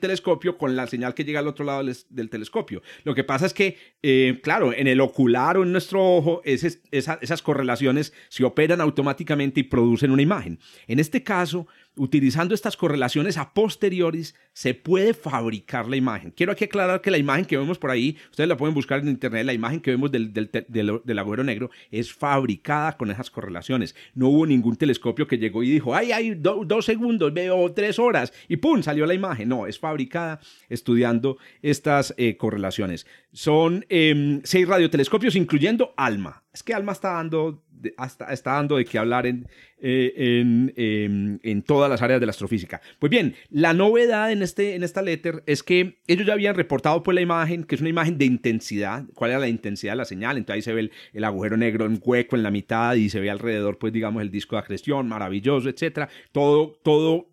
[0.00, 2.82] telescopio con la señal que llega al otro lado del, telescopio.
[3.04, 7.42] Lo que pasa es que, eh, claro, en el ocular o en nuestro ojo, esas
[7.42, 10.58] correlaciones se operan automáticamente y producen una imagen.
[10.86, 16.30] En este caso, utilizando estas correlaciones a posteriores, se puede fabricar la imagen.
[16.30, 19.08] Quiero aquí aclarar que la imagen que vemos por ahí, ustedes la pueden buscar en
[19.08, 23.94] internet, la imagen que vemos del, del, negro es fabricada con esas correlaciones.
[24.14, 28.32] No hubo ningún telescopio que llegó y dijo, ay, ay, dos segundos, veo tres horas
[28.48, 28.82] y ¡pum!
[28.82, 29.48] salió la imagen.
[29.48, 33.06] No, es fabricada estudiando estas eh, correlaciones.
[33.32, 36.42] Son em, seis radiotelescopios, incluyendo ALMA.
[36.52, 37.62] Es que ALMA está dando
[37.98, 39.46] está dando de qué hablar en,
[39.80, 42.80] eh, em, en, todas las áreas de la astrofísica.
[42.98, 47.02] Pues bien, la novedad en, este, en esta letter es que ellos ya habían reportado
[47.02, 50.04] pues la imagen, que es una imagen de intensidad, cuál era la intensidad de la
[50.04, 53.20] señal, entonces ahí se ve el, agujero negro en hueco en la mitad y se
[53.20, 57.28] ve alrededor pues digamos el disco de acreción, maravilloso, etcétera, todo, todo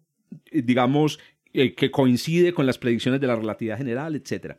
[0.51, 1.19] digamos
[1.53, 4.57] eh, que coincide con las predicciones de la relatividad general, etcétera.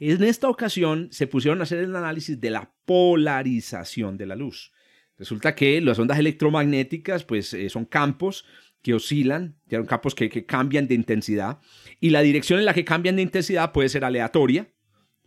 [0.00, 4.72] En esta ocasión se pusieron a hacer el análisis de la polarización de la luz.
[5.18, 8.44] Resulta que las ondas electromagnéticas pues, eh, son campos
[8.82, 11.60] que oscilan, son campos que, cambian de intensidad,
[12.00, 14.68] y la dirección en la que cambian de intensidad puede ser aleatoria,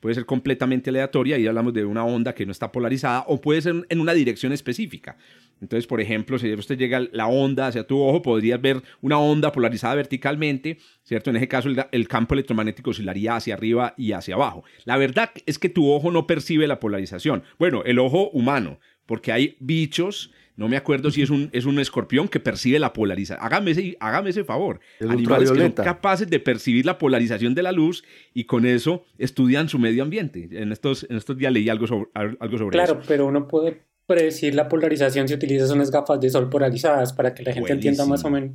[0.02, 3.62] puede ser completamente aleatoria, y hablamos de una onda que no está polarizada, o puede
[3.62, 5.18] ser en una dirección específica.
[5.62, 9.52] Entonces, por ejemplo, si usted llega la onda hacia tu ojo, podrías ver una onda
[9.52, 11.30] polarizada verticalmente, ¿cierto?
[11.30, 14.64] En ese caso, el, el, campo electromagnético oscilaría hacia arriba y hacia abajo.
[14.84, 17.44] La verdad es que tu ojo no percibe la polarización.
[17.58, 21.80] Bueno, el ojo humano, porque hay bichos, no me acuerdo si es un, es un
[21.80, 23.46] escorpión que percibe la polarización.
[23.46, 24.80] Hágame ese, hágame ese favor.
[25.02, 29.68] Animales que son capaces de percibir la polarización de la luz y con eso estudian
[29.68, 30.48] su medio ambiente.
[30.52, 32.94] En estos, en estos días leí algo sobre, algo sobre claro, eso.
[32.94, 37.34] Claro, pero uno puede predecir la polarización si utilizas unas gafas de sol polarizadas para
[37.34, 38.52] que la gente entienda más o menos.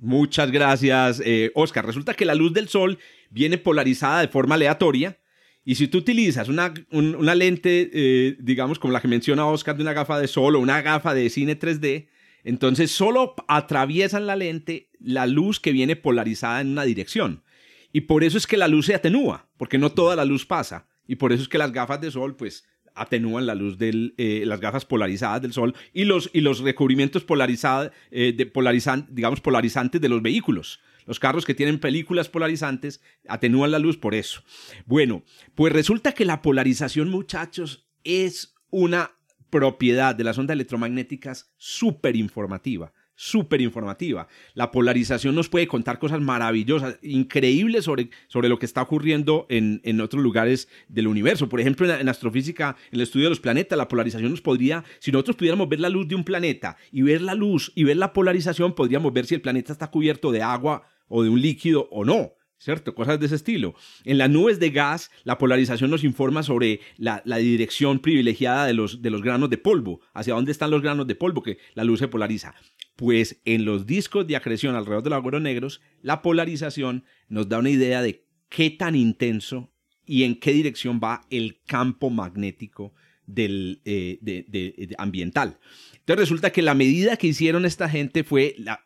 [0.00, 1.86] Muchas gracias, eh, Oscar.
[1.86, 2.98] Resulta que la luz del sol
[3.30, 5.18] viene polarizada de forma aleatoria
[5.64, 9.82] y si tú utilizas una, una lente, eh, digamos, como la que menciona Oscar, de
[9.82, 12.08] una gafa de sol o una gafa de cine 3D,
[12.42, 17.44] entonces solo atraviesan la lente la luz que viene polarizada en una dirección.
[17.92, 20.88] Y por eso es que la luz se atenúa, porque no toda la luz pasa.
[21.06, 24.44] Y por eso es que las gafas de sol, pues, atenúan la luz de eh,
[24.46, 29.40] las gafas polarizadas del sol y los, y los recubrimientos polarizados, eh, de polarizan, digamos,
[29.40, 30.80] polarizantes de los vehículos.
[31.06, 34.42] Los carros que tienen películas polarizantes atenúan la luz por eso.
[34.86, 35.24] Bueno,
[35.54, 39.12] pues resulta que la polarización, muchachos, es una
[39.50, 44.26] propiedad de las ondas electromagnéticas súper informativa súper informativa.
[44.54, 49.80] La polarización nos puede contar cosas maravillosas, increíbles sobre, sobre lo que está ocurriendo en,
[49.84, 51.48] en otros lugares del universo.
[51.48, 55.12] Por ejemplo, en, astrofísica, en el estudio de los planetas, la polarización nos podría, si
[55.12, 58.12] nosotros pudiéramos ver la luz de un planeta y ver la luz y ver la
[58.12, 62.04] polarización, podríamos ver si el planeta está cubierto de agua o de un líquido o
[62.04, 62.32] no.
[62.58, 62.94] ¿cierto?
[62.94, 63.74] Cosas de ese estilo.
[64.04, 69.02] En las nubes de gas, la polarización nos informa sobre la, dirección privilegiada de los,
[69.02, 71.98] de los granos de polvo, hacia dónde están los granos de polvo que la luz
[71.98, 72.54] se polariza.
[73.02, 77.58] Pues en los discos de acreción alrededor de los agujeros negros, la polarización nos da
[77.58, 79.72] una idea de qué tan intenso
[80.06, 82.94] y en qué dirección va el campo magnético
[83.26, 85.58] del, eh, ambiental.
[85.94, 88.84] Entonces resulta que la medida que hicieron esta gente fue la,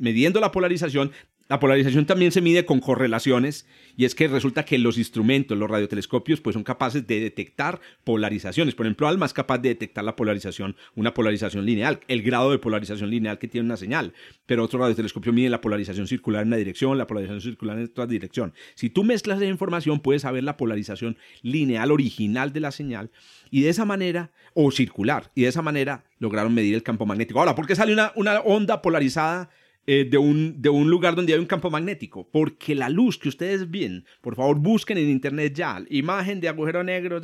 [0.00, 1.12] midiendo la polarización,
[1.48, 5.70] la polarización también se mide con correlaciones y es que resulta que los instrumentos, los
[5.70, 8.74] radiotelescopios, pues son capaces de detectar polarizaciones.
[8.74, 12.58] Por ejemplo, ALMA es capaz de detectar la polarización, una polarización lineal, el grado de
[12.58, 14.14] polarización lineal que tiene una señal.
[14.46, 18.06] Pero otro radiotelescopio mide la polarización circular en una dirección, la polarización circular en otra
[18.06, 18.54] dirección.
[18.74, 23.10] Si tú mezclas esa información, puedes saber la polarización lineal original de la señal
[23.50, 27.38] y de esa manera, o circular, y de esa manera lograron medir el campo magnético.
[27.38, 29.50] Ahora, ¿por qué sale una, una onda polarizada?
[29.86, 33.28] Eh, de, un, de un lugar donde hay un campo magnético, porque la luz que
[33.28, 37.20] ustedes ven, por favor busquen en internet ya, imagen de agujero negro,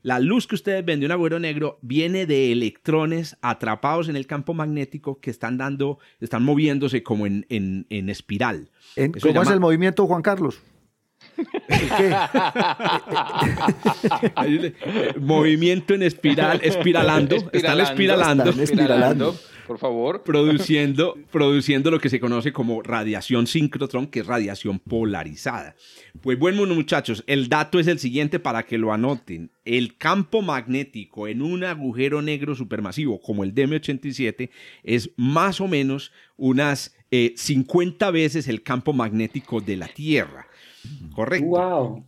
[0.00, 4.26] la luz que ustedes ven de un agujero negro viene de electrones atrapados en el
[4.26, 8.70] campo magnético que están dando, están moviéndose como en, en, espiral.
[9.20, 10.62] ¿Cómo es el movimiento, Juan Carlos?
[11.36, 12.14] ¿Qué?
[15.20, 18.44] movimiento en espiral, espiralando, están espiralando.
[18.44, 20.22] Están espiralando por favor.
[20.22, 25.74] Produciendo, produciendo lo que se conoce como radiación síncrotrón, que es radiación polarizada.
[26.20, 29.50] Pues bueno, muchachos, el dato es el siguiente para que lo anoten.
[29.64, 34.50] El campo magnético en un agujero negro supermasivo como el DM87
[34.82, 40.46] es más o menos unas 50 eh, veces el campo magnético de la Tierra.
[41.14, 41.46] Correcto.
[41.46, 42.04] Wow.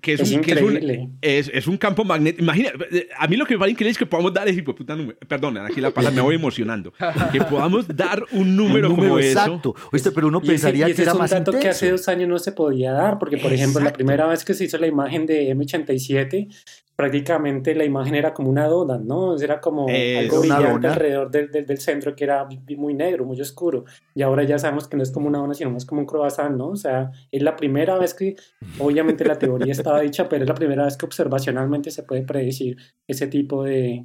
[0.00, 2.42] Que es, Es un, que es un- es- es un campo magnético.
[2.42, 2.70] Imagina,
[3.18, 5.18] a mí lo que me parece increíble es que podamos dar ese puta número.
[5.26, 6.92] Perdón, aquí la palabra me voy emocionando.
[7.32, 9.38] Que podamos dar un número, Un número como eso.
[9.38, 9.74] exacto.
[9.92, 11.68] Oíste, pero uno Y ese- pensaría y ese que era es un más dato que
[11.68, 13.96] hace dos años no se podía dar, porque por ejemplo, la Exacto.
[13.98, 16.48] primera vez que se hizo la imagen de M87,
[16.98, 19.38] prácticamente la imagen era como una dona, ¿no?
[19.40, 20.92] Era como Eh, algo brillante dona.
[20.94, 22.44] alrededor del, del, del centro que era
[22.76, 23.84] muy negro, muy oscuro.
[24.16, 26.56] Y ahora ya sabemos que no es como una dona, sino más como un croissant,
[26.56, 26.70] ¿no?
[26.70, 28.34] O sea, es la primera vez que,
[28.80, 32.76] obviamente la teoría estaba dicha, pero es la primera vez que observacionalmente se puede predecir
[33.06, 34.04] ese tipo de,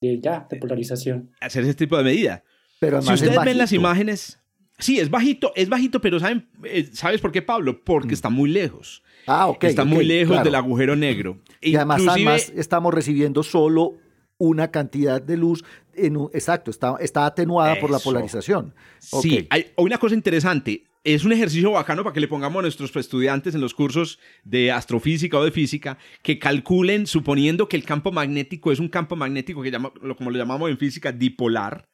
[0.00, 1.32] de ya, de polarización.
[1.40, 2.44] Hacer ese tipo de medida.
[2.78, 4.38] Pero Si ustedes ven las imágenes,
[4.78, 7.82] sí, es bajito, es bajito, pero ¿saben, eh, ¿sabes por qué, Pablo?
[7.82, 9.02] Porque está muy lejos.
[9.28, 9.64] Ah, ok.
[9.64, 10.44] está muy lejos claro.
[10.44, 11.38] del agujero negro.
[11.60, 13.94] Y además, Inclusive- además estamos recibiendo solo
[14.38, 15.64] una cantidad de luz.
[15.94, 18.74] En un- exacto, está, está atenuada por la polarización.
[19.00, 20.84] Sí, hay una cosa interesante.
[21.04, 24.70] Es un ejercicio bacano para que le pongamos a nuestros estudiantes en los cursos de
[24.72, 29.62] astrofísica o de física que calculen, suponiendo que el campo magnético es un campo magnético
[29.62, 31.88] que llama, como lo llamamos en física, dipolar.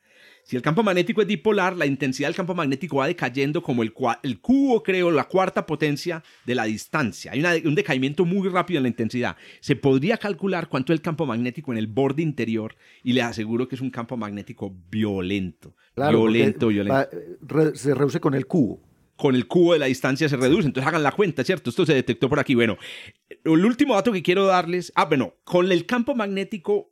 [0.44, 3.92] Si el campo magnético es dipolar, la intensidad del campo magnético va decayendo como el,
[4.22, 7.32] el cubo, creo, la cuarta potencia de la distancia.
[7.32, 9.36] Hay una- un decaimiento muy rápido en la intensidad.
[9.60, 13.66] Se podría calcular cuánto es el campo magnético en el borde interior y les aseguro
[13.68, 15.74] que es un campo magnético violento.
[15.94, 16.94] Claro, violento, violento
[17.42, 18.80] va- se reduce con el cubo.
[19.16, 20.66] con el cubo de la distancia se reduce.
[20.66, 21.70] Entonces hagan la cuenta, ¿cierto?
[21.70, 22.56] Esto se detectó por aquí.
[22.56, 22.76] Bueno,
[23.44, 26.90] el último dato que quiero darles, ah, bueno, con el campo magnético,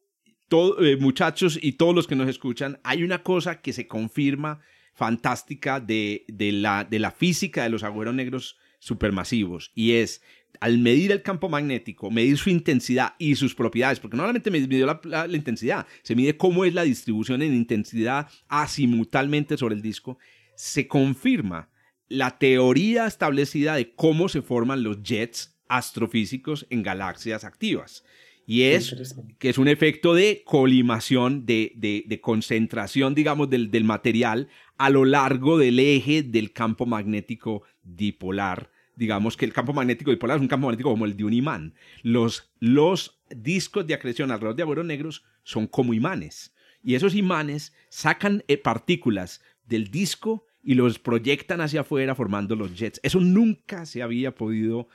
[0.52, 4.60] eh, muchachos y todos los que nos escuchan, hay una cosa que se confirma
[4.94, 10.22] fantástica de, la, física de los agujeros negros supermasivos y es
[10.60, 14.60] al medir el campo magnético, medir su intensidad y sus propiedades, porque no solamente me
[14.60, 20.18] midió la, intensidad, se mide cómo es la distribución en intensidad azimutalmente sobre el disco,
[20.54, 21.70] se confirma
[22.08, 28.04] la teoría establecida de cómo se forman los jets astrofísicos en galaxias activas.
[28.46, 28.94] Y es
[29.38, 34.90] que es un efecto de colimación, de, de- de concentración, digamos, del, del material a
[34.90, 38.70] lo largo del eje del campo magnético dipolar.
[38.96, 41.74] Digamos que el campo magnético dipolar es un campo magnético como el de un imán.
[42.02, 46.52] Los, los discos de acreción alrededor de agujeros negros son como imanes.
[46.84, 52.76] Y esos imanes sacan eh, partículas del disco y los proyectan hacia afuera formando los
[52.76, 53.00] jets.
[53.02, 54.88] Eso nunca se había podido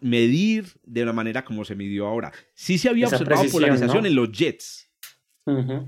[0.00, 2.32] medir de una manera como se midió ahora.
[2.54, 4.08] Sí se había Esa observado polarización ¿no?
[4.08, 4.90] en los jets.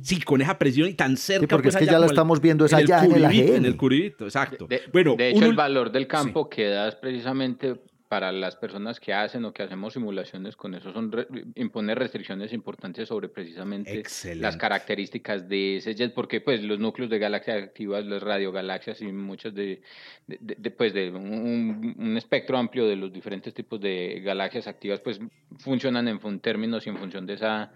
[0.02, 1.40] Sí, con esa presión y tan cerca.
[1.40, 3.54] Sí, porque pues, es que ya el- estamos viendo, es allá en el curibito.
[3.54, 4.66] En el curibito, exacto.
[4.66, 9.00] De, bueno, de hecho, el valor del campo que da es precisamente para las personas
[9.00, 11.26] que hacen o que hacemos simulaciones con eso, son re-
[11.56, 14.42] impone restricciones importantes sobre precisamente Excelente.
[14.42, 19.06] las características de ese jet, porque pues los núcleos de galaxias activas, las radiogalaxias y
[19.12, 19.82] muchas de,
[20.26, 24.66] de, de- de, pues, de un, un espectro amplio de los diferentes tipos de galaxias
[24.68, 25.18] activas, pues
[25.58, 27.72] funcionan en fun- términos y en función de esa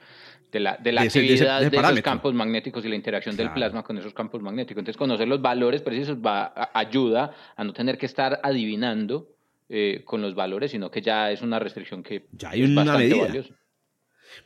[0.53, 2.11] de la, de la De ese- de ese- actividad de de, ese esos parámetro.
[2.11, 3.55] campos magnéticos y la interacción del Claro.
[3.57, 4.81] plasma con esos campos magnéticos.
[4.81, 9.29] Entonces, conocer los valores precisos va, a- ayuda a no tener que estar adivinando
[9.71, 12.83] eh, con los valores, sino que ya es una restricción que Ya hay es una
[12.85, 13.27] bastante medida.
[13.29, 13.55] valiosa.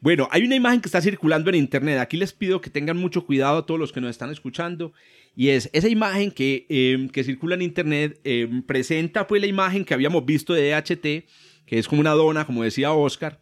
[0.00, 1.98] Bueno, hay una imagen que está circulando en internet.
[1.98, 4.92] Aquí les pido que tengan mucho cuidado a todos los que nos están escuchando.
[5.36, 9.84] Y es esa imagen que, eh, que circula en internet, eh, presenta pues la imagen
[9.84, 11.26] que habíamos visto de DHT,
[11.66, 13.40] que es como una dona, como decía Oscar,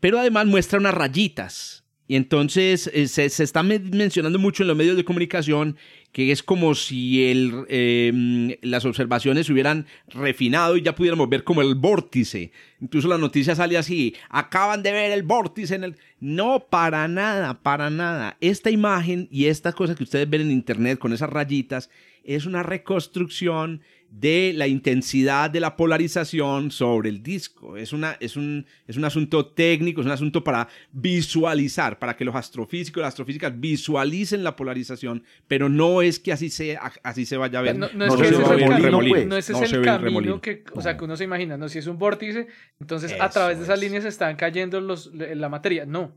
[0.00, 1.84] pero además muestra unas rayitas.
[2.06, 5.76] Y entonces eh, se, se está me- mencionando mucho en los medios de comunicación
[6.12, 11.44] que es como si el, eh, las observaciones se hubieran refinado y ya pudiéramos ver
[11.44, 12.50] como el vórtice.
[12.80, 15.96] Incluso la noticia sale así, acaban de ver el vórtice en el...
[16.20, 18.36] No, para nada, para nada.
[18.40, 21.90] Esta imagen y esta cosa que ustedes ven en internet con esas rayitas
[22.24, 27.76] es una reconstrucción de la intensidad de la polarización sobre el disco.
[27.76, 32.24] Es, una, es, un, es un asunto técnico, es un asunto para visualizar, para que
[32.24, 37.26] los astrofísicos y las astrofísicas visualicen la polarización, pero no es que así, sea, así
[37.26, 37.76] se vaya a ver.
[37.76, 40.40] No, no No es el remolino, camino, pues.
[40.40, 42.48] que, o sea, que uno se imagina, no, si es un vórtice,
[42.80, 43.84] entonces a través de esas es.
[43.84, 45.84] líneas están cayendo los, la materia.
[45.84, 46.14] No,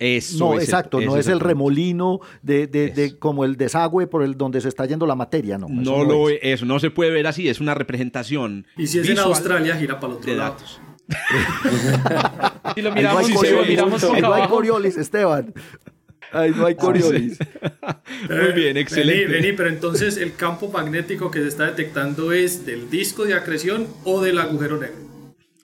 [0.00, 4.06] Eso No, es el- exacto, no es el remolino de, de, de como el desagüe
[4.06, 5.66] por el donde se está yendo la materia, no.
[5.66, 6.38] eso No, lo es.
[6.42, 8.66] eso no se puede ver así, es una representación.
[8.78, 10.52] Y si es en Australia, gira para el otro de lado.
[10.54, 10.80] datos.
[12.74, 14.54] si lo Ahí no miramos, hay si lo Coriolis, miramos ahí boca no hay abajo,
[14.54, 15.52] Coriolis, Esteban.
[16.32, 17.38] Ahí no hay Coriolis.
[18.30, 19.26] Muy bien, excelente.
[19.26, 23.34] Vení, vení, pero entonces el campo magnético que se está detectando es del disco de
[23.34, 25.09] acreción o del agujero negro.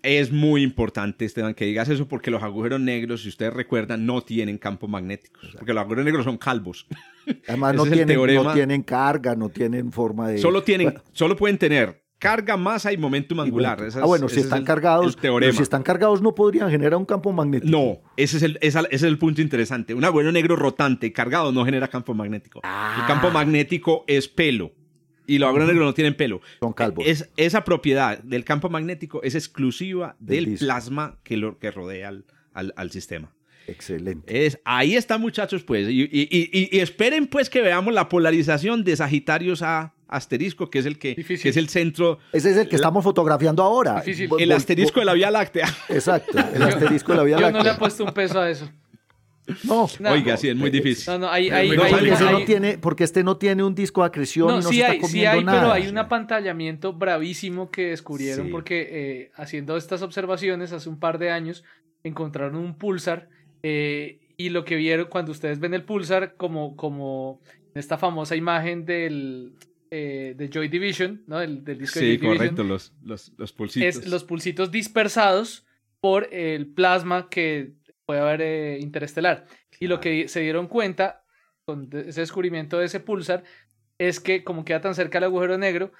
[0.06, 4.20] Es muy importante, Esteban, que digas eso porque los agujeros negros, si ustedes recuerdan, no
[4.20, 5.50] tienen campos magnéticos.
[5.58, 6.86] Porque los agujeros negros son calvos.
[7.48, 8.54] Además, no el tienen, no teorema.
[8.54, 10.38] tienen carga, no tienen forma de.
[10.38, 13.82] Solo, tienen, Bueno, solo pueden tener carga, masa y momentum angular.
[13.96, 17.68] ah, bueno, si están cargados, si están cargados no podrían generar un campo magnético.
[17.68, 19.92] No, ese es el, ese es el punto interesante.
[19.92, 22.60] Un agujero negro rotante cargado no genera campo magnético.
[22.60, 23.32] El campo ah.
[23.32, 24.70] magnético es pelo
[25.26, 26.40] y los agujeros negros no tienen pelo.
[26.60, 27.06] Son calvos.
[27.06, 32.74] Es, esa propiedad del campo magnético es exclusiva del, plasma que, lo, que rodea al,
[32.76, 33.32] al, sistema.
[33.66, 34.46] Excelente.
[34.46, 35.88] Es, ahí está, muchachos, pues.
[35.88, 40.86] Y, y, y, esperen, pues, que veamos la polarización de Sagitarios a asterisco, que es
[40.86, 42.18] el que, es el centro.
[42.32, 44.02] Ese es el que estamos fotografiando ahora.
[44.38, 45.68] El asterisco de la Vía Láctea.
[45.88, 47.50] Exacto, el asterisco de la Vía Láctea.
[47.50, 48.70] Yo no le he puesto un peso a eso.
[49.64, 51.12] No, oiga, sí, es muy difícil.
[51.12, 51.50] No, no, hay,
[52.44, 55.02] tiene, porque este no tiene un disco de acreción no, y no sí se hay,
[55.02, 60.88] sí hay, pero hay un apantallamiento bravísimo que descubrieron porque eh, haciendo estas observaciones hace
[60.88, 61.64] un par de años
[62.02, 63.28] encontraron un pulsar
[63.62, 67.40] eh, y lo que vieron cuando ustedes ven el pulsar como, como
[67.74, 69.52] esta famosa imagen del
[69.90, 71.38] eh, de Joy Division, ¿no?
[71.38, 73.96] Del, disco sí, correcto, los, los, los pulsitos.
[73.96, 75.64] Es los pulsitos dispersados
[76.00, 77.72] por el plasma que
[78.06, 79.46] puede haber eh, interestelar.
[79.80, 81.24] Y lo que se dieron cuenta
[81.64, 83.42] con ese descubrimiento de ese pulsar
[83.98, 85.92] es que como queda tan cerca del agujero negro,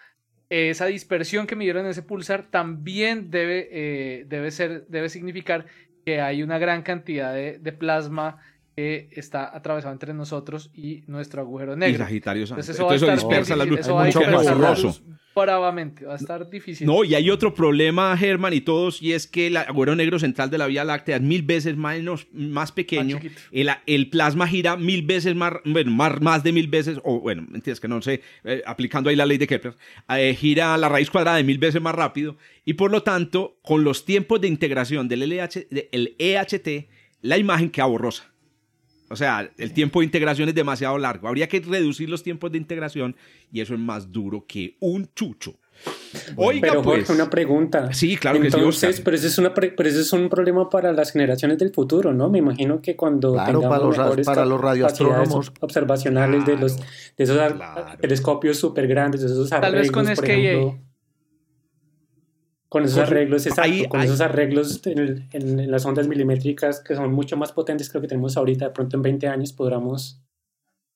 [0.49, 5.67] esa dispersión que midieron en ese pulsar también debe, eh, debe, ser, debe significar
[6.05, 8.41] que hay una gran cantidad de, de plasma
[8.77, 11.95] que está atravesado entre nosotros y nuestro agujero negro.
[11.95, 12.43] Y Sagitario.
[12.43, 13.81] Entonces eso, dispersa la luz.
[13.81, 15.01] Eso mucho borroso.
[15.35, 16.87] Bravamente, va a estar difícil.
[16.87, 20.49] No, y hay otro problema, Germán y todos, y es que el agujero negro central
[20.49, 23.18] de la Vía Láctea es mil veces menos, más pequeño.
[23.53, 27.43] el, el, plasma gira mil veces más, bueno, más, más de mil veces, o bueno,
[27.55, 29.74] entiendes que no sé, eh, aplicando ahí la ley de Kepler,
[30.09, 33.85] eh, gira la raíz cuadrada de mil veces más rápido, y por lo tanto, con
[33.85, 36.89] los tiempos de integración del LH, del EHT,
[37.20, 38.36] la imagen queda borrosa.
[39.09, 41.29] O sea, el tiempo de integración es demasiado largo.
[41.29, 43.17] Habría que reducir los tiempos de integración
[43.53, 45.55] y eso es más duro que un chucho.
[46.37, 47.11] Oiga, pero Jorge, pues.
[47.11, 47.93] una pregunta.
[47.93, 48.57] Sí, claro que sí.
[48.57, 48.71] Pero
[49.17, 52.31] ese, es una pero ese es un problema para las generaciones del futuro, ¿no?
[52.31, 57.39] Me imagino que cuando claro, para los, para los radioastrónomos observacionales de los de esos
[58.01, 60.86] telescopios súper grandes, de esos Tal vez con SKA.
[62.77, 67.53] Con esos arreglos, exacto, con esos arreglos en, las ondas milimétricas que son mucho más
[67.53, 70.22] potentes que lo que tenemos ahorita, de pronto en 20 años podamos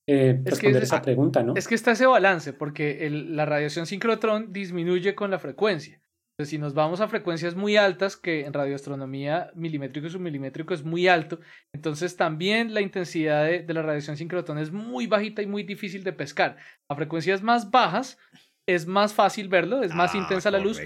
[0.06, 1.54] eh, responder esa pregunta, ¿no?
[1.56, 6.02] Es que está ese balance, porque la radiación sincrotrón disminuye con la frecuencia.
[6.40, 10.82] Entonces, si nos vamos a frecuencias muy altas, que en radioastronomía milimétrico y submilimétrico es
[10.82, 11.38] muy alto,
[11.74, 16.12] entonces también la intensidad de, la radiación sincrotrón es muy bajita y muy difícil de
[16.12, 16.56] pescar.
[16.88, 18.18] A frecuencias más bajas
[18.66, 20.80] es más fácil verlo, es más ah, intensa la luz,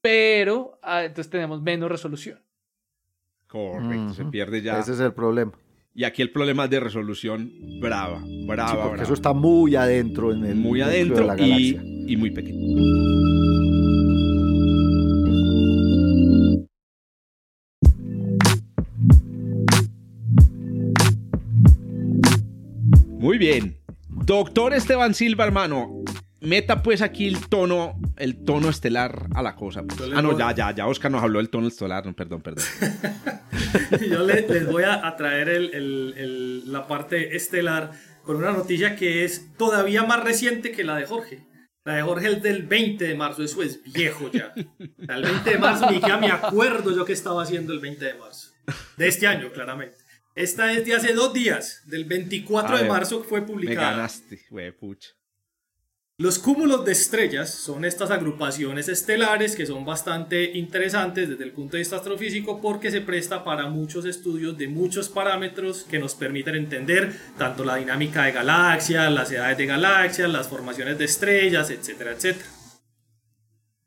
[0.00, 2.40] pero ah, entonces tenemos menos resolución.
[3.46, 4.78] Correcto, se pierde ya.
[4.78, 5.52] Ese es el problema.
[5.92, 10.44] Y aquí el problema es de resolución brava, brava, porque eso está muy adentro en
[10.44, 11.82] el muy adentro la galaxia.
[11.82, 12.60] Y, y muy pequeño.
[23.18, 23.76] Muy bien.
[24.08, 26.02] Doctor Esteban Silva, hermano,
[26.40, 29.82] meta pues aquí el tono, el tono estelar a la cosa.
[29.82, 30.10] Pues.
[30.14, 32.64] Ah, no, ya, ya, ya Oscar nos habló del tono estelar, no, perdón, perdón.
[34.10, 35.70] Yo les, voy a, traer
[36.66, 37.92] la parte estelar
[38.24, 41.46] con una noticia que es todavía más reciente que la de Jorge.
[41.84, 44.52] La de Jorge es del 20 de marzo, eso es viejo ya.
[44.54, 48.14] El 20 de marzo, ni ya me acuerdo yo qué estaba haciendo el 20 de
[48.14, 48.50] marzo.
[48.96, 49.96] De este año, claramente.
[50.34, 53.90] Esta es de hace dos días, del 24 de marzo fue publicada.
[53.90, 55.10] Me ganaste, güey, pucha.
[56.20, 61.72] Los cúmulos de estrellas son estas agrupaciones estelares que son bastante interesantes desde el punto
[61.72, 66.56] de vista astrofísico porque se presta para muchos estudios de muchos parámetros que nos permiten
[66.56, 72.12] entender tanto la dinámica de galaxias, las edades de galaxias, las formaciones de estrellas, etcétera,
[72.12, 72.50] etcétera.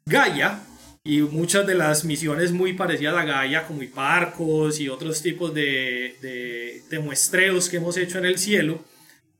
[0.08, 0.60] Gaia
[1.04, 6.16] y muchas de las misiones muy parecidas a Gaia como Hiparcos y otros tipos de,
[6.20, 8.84] de, de muestreos que hemos hecho en el cielo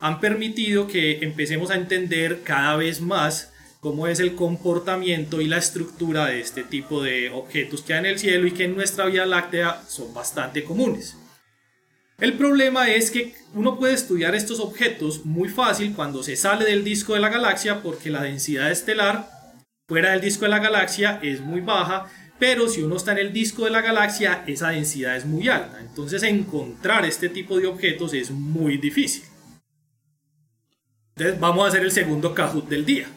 [0.04, 5.56] han permitido que empecemos a entender cada vez más cómo es el comportamiento y la
[5.60, 9.06] estructura de este tipo de objetos que hay en el cielo y que en nuestra
[9.06, 11.16] Vía Láctea son bastante comunes.
[12.20, 16.84] El problema es que uno puede estudiar estos objetos muy fácil cuando se sale del
[16.84, 19.30] disco de la galaxia porque la densidad estelar
[19.88, 23.32] fuera del disco de la galaxia es muy baja, pero si uno está en el
[23.32, 25.80] disco de la galaxia esa densidad es muy alta.
[25.80, 29.24] Entonces encontrar este tipo de objetos es muy difícil.
[31.16, 33.08] Entonces vamos a hacer el segundo Kahoot del día.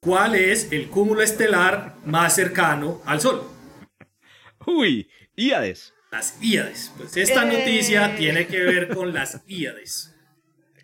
[0.00, 3.42] ¿Cuál es el cúmulo estelar más cercano al Sol?
[4.66, 5.92] Uy, Íades.
[6.10, 6.92] Las Íades.
[6.96, 10.14] Pues esta noticia tiene que ver con las Íades.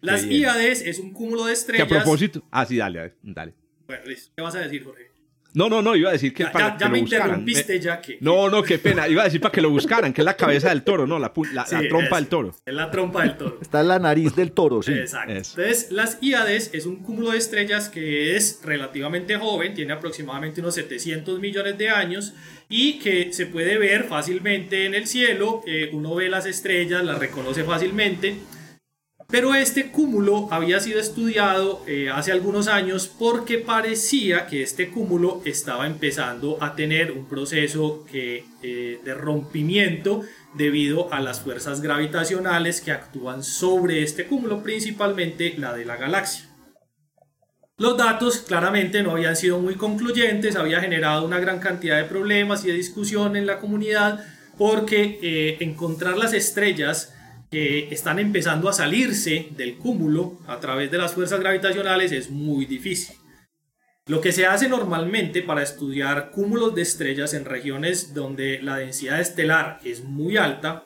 [0.01, 1.89] Las Íades es un cúmulo de estrellas.
[1.89, 2.43] Que a propósito.
[2.51, 3.55] Ah, sí, dale, dale.
[3.87, 4.33] Bueno, listo.
[4.37, 5.10] ¿Qué vas a decir, Jorge?
[5.55, 7.27] No, no, no, iba a decir que Ya, para ya- que ya lo me buscaran.
[7.29, 8.19] interrumpiste, Me- ya que.
[8.21, 9.09] No, no, qué pena.
[9.09, 11.33] Iba a decir para que lo buscaran, que es la cabeza del toro, no, la,
[11.53, 12.55] la, la trompa es- del toro.
[12.65, 13.59] Es la trompa del toro.
[13.61, 14.93] Está en la nariz del toro, sí.
[14.93, 15.33] Exacto.
[15.33, 20.75] Entonces, las Íades es un cúmulo de estrellas que es relativamente joven, tiene aproximadamente unos
[20.77, 22.35] 700 millones de años
[22.69, 25.63] y que se puede ver fácilmente en el cielo.
[25.67, 28.37] eh, uno ve las estrellas, las reconoce fácilmente.
[29.31, 35.41] Pero este cúmulo había sido estudiado eh, hace algunos años porque parecía que este cúmulo
[35.45, 40.23] estaba empezando a tener un proceso eh, de rompimiento
[40.55, 46.51] debido a las fuerzas gravitacionales que actúan sobre este cúmulo, principalmente la de la galaxia.
[47.81, 52.63] Los datos claramente no habían sido muy concluyentes, había generado una gran cantidad de problemas
[52.63, 54.23] y de discusión en la comunidad
[54.59, 57.15] porque eh, encontrar las estrellas
[57.51, 62.65] que están empezando a salirse del cúmulo a través de las fuerzas gravitacionales es muy
[62.65, 63.17] difícil.
[64.07, 69.21] Lo que se hace normalmente para estudiar cúmulos de estrellas en regiones donde la densidad
[69.21, 70.85] estelar es muy alta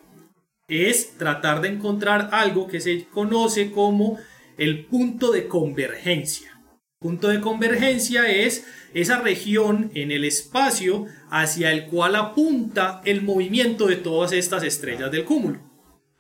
[0.69, 4.19] es tratar de encontrar algo que se conoce como
[4.57, 6.61] el punto de convergencia.
[6.99, 13.87] Punto de convergencia es esa región en el espacio hacia el cual apunta el movimiento
[13.87, 15.74] de todas estas estrellas del cúmulo.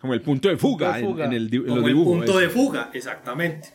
[0.04, 1.24] Como el punto de fuga, en- fuga.
[1.24, 2.38] En, el, en Como el punto eso.
[2.40, 3.70] de fuga, exactamente.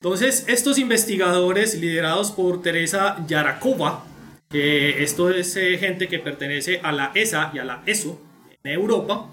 [0.00, 4.04] Entonces, estos investigadores liderados por Teresa Yarakova,
[4.48, 8.16] que esto es eh, gente que pertenece a la ESA y a la ESO
[8.62, 9.28] en Europa,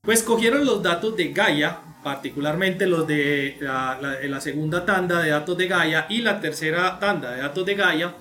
[0.00, 5.58] pues cogieron los datos de Gaia, particularmente los de la, la segunda tanda de datos
[5.58, 8.14] de Gaia y la tercera tanda de datos de Gaia,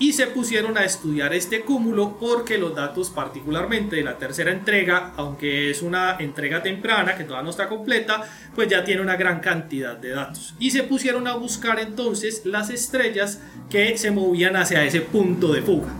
[0.00, 5.12] y se pusieron a estudiar este cúmulo porque los datos particularmente de la tercera entrega,
[5.16, 8.22] aunque es una entrega temprana que todavía no está completa,
[8.54, 10.54] pues ya tiene una gran cantidad de datos.
[10.58, 15.60] Y se pusieron a buscar entonces las estrellas que se movían hacia ese punto de
[15.60, 15.92] fuga.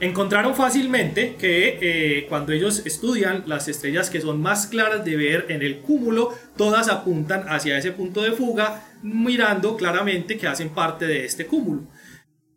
[0.00, 5.46] Encontraron fácilmente que eh, cuando ellos estudian las estrellas que son más claras de ver
[5.50, 11.06] en el cúmulo, todas apuntan hacia ese punto de fuga, mirando claramente que hacen parte
[11.06, 11.82] de este cúmulo.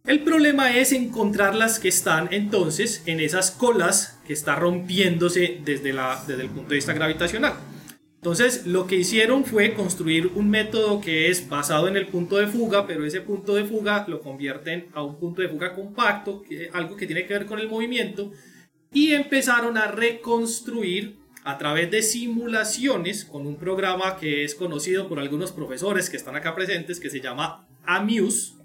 [0.04, 5.94] El problema es encontrar las que están entonces en esas colas que está rompiéndose desde,
[5.94, 7.54] la, desde el punto de vista gravitacional.
[8.16, 12.48] Entonces lo que hicieron fue construir un método que es basado en el punto de
[12.48, 16.70] fuga, pero ese punto de fuga lo convierten a un punto de fuga compacto, que,
[16.74, 18.32] algo que tiene que ver con el movimiento,
[18.92, 25.20] y empezaron a reconstruir a través de simulaciones con un programa que es conocido por
[25.20, 28.61] algunos profesores que están acá presentes, que se llama AMUSE.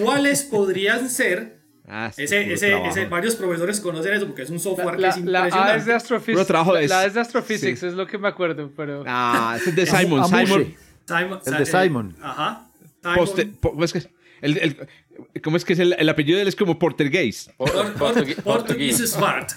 [0.00, 1.60] ¿Cuáles podrían ser?
[1.86, 5.20] Ah, sí, Ese, ese, ese- varios profesores conocen eso porque es un software La, que
[5.20, 5.78] es la A impresionante.
[5.78, 6.48] es de Astrophysics.
[6.48, 7.86] La, de- la A es de Astrophysics, sí.
[7.86, 9.02] es lo que me acuerdo, pero...
[9.06, 10.24] Ah, es de Simon.
[10.26, 10.74] Simon.
[11.06, 12.16] Simon- El de Simon.
[12.22, 12.66] Ajá.
[13.02, 14.08] Simon- Poste- po- ¿cómo es que-
[14.40, 14.88] el- el-
[15.42, 16.48] ¿Cómo es que es el, el apellido de él?
[16.48, 17.50] Es como Portergeist.
[17.56, 17.94] Por-.
[18.42, 19.50] Portuguese Smart.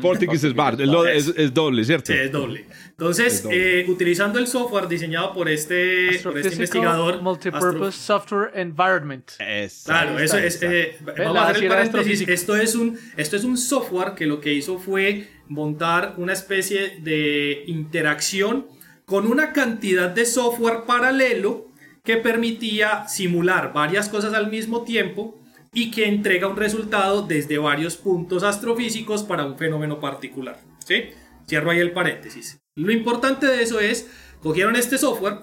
[0.00, 0.76] Portuguese es bar.
[0.80, 2.12] Es, es- es doble, ¿cierto?
[2.12, 2.66] Sí, es doble.
[2.90, 3.80] Entonces, Es doble.
[3.80, 7.20] eh, utilizando el software diseñado por este, por este investigador.
[7.22, 9.30] Multipurpose astro- Software Environment.
[9.38, 10.62] Es- Claro, eso es.
[10.62, 12.28] eh, vamos a hacer el paréntesis.
[12.28, 16.98] Esto es, un, esto es un software que lo que hizo fue montar una especie
[17.00, 18.66] de interacción
[19.04, 21.68] con una cantidad de software paralelo
[22.04, 25.38] que permitía simular varias cosas al mismo tiempo
[25.72, 30.60] y que entrega un resultado desde varios puntos astrofísicos para un fenómeno particular.
[30.84, 31.04] ¿sí?
[31.48, 32.60] Cierro ahí el paréntesis.
[32.76, 34.10] Lo importante de eso es,
[34.42, 35.40] cogieron este software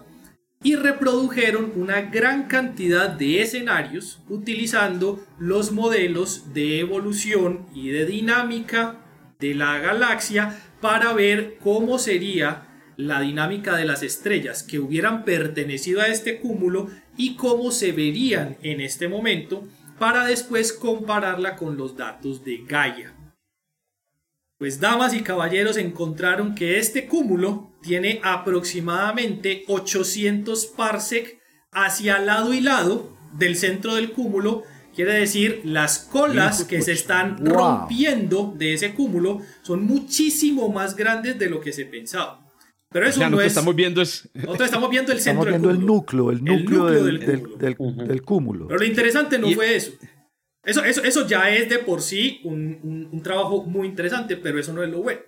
[0.62, 8.98] y reprodujeron una gran cantidad de escenarios utilizando los modelos de evolución y de dinámica
[9.40, 12.66] de la galaxia para ver cómo sería
[12.98, 18.58] la dinámica de las estrellas que hubieran pertenecido a este cúmulo y cómo se verían
[18.62, 19.66] en este momento
[20.00, 23.16] para después compararla con los datos de Gaia.
[24.58, 31.40] Pues damas y caballeros encontraron que este cúmulo tiene aproximadamente 800 parsec
[31.72, 34.64] hacia lado y lado del centro del cúmulo.
[34.94, 41.40] Quiere decir, las colas que se están rompiendo de ese cúmulo son muchísimo más grandes
[41.40, 42.49] de lo que se pensaba.
[42.92, 43.48] Pero eso sea, no es...
[43.48, 44.30] estamos viendo es.
[44.34, 47.28] Nosotros estamos viendo el centro Estamos viendo del el núcleo, el núcleo, del, del
[47.60, 47.98] del- cúmulo.
[47.98, 48.68] del- del cúmulo.
[48.68, 49.92] Pero lo interesante no Y- fue eso.
[50.64, 51.04] Eso, eso.
[51.04, 54.84] eso ya es de por sí un, un- un trabajo muy interesante, pero eso no
[54.84, 55.22] es lo bueno.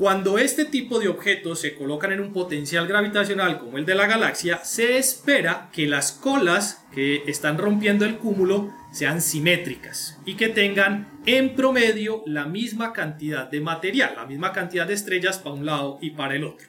[0.00, 4.06] Cuando este tipo de objetos se colocan en un potencial gravitacional como el de la
[4.06, 10.48] galaxia, se espera que las colas que están rompiendo el cúmulo sean simétricas y que
[10.48, 15.66] tengan en promedio la misma cantidad de material, la misma cantidad de estrellas para un
[15.66, 16.68] lado y para el otro.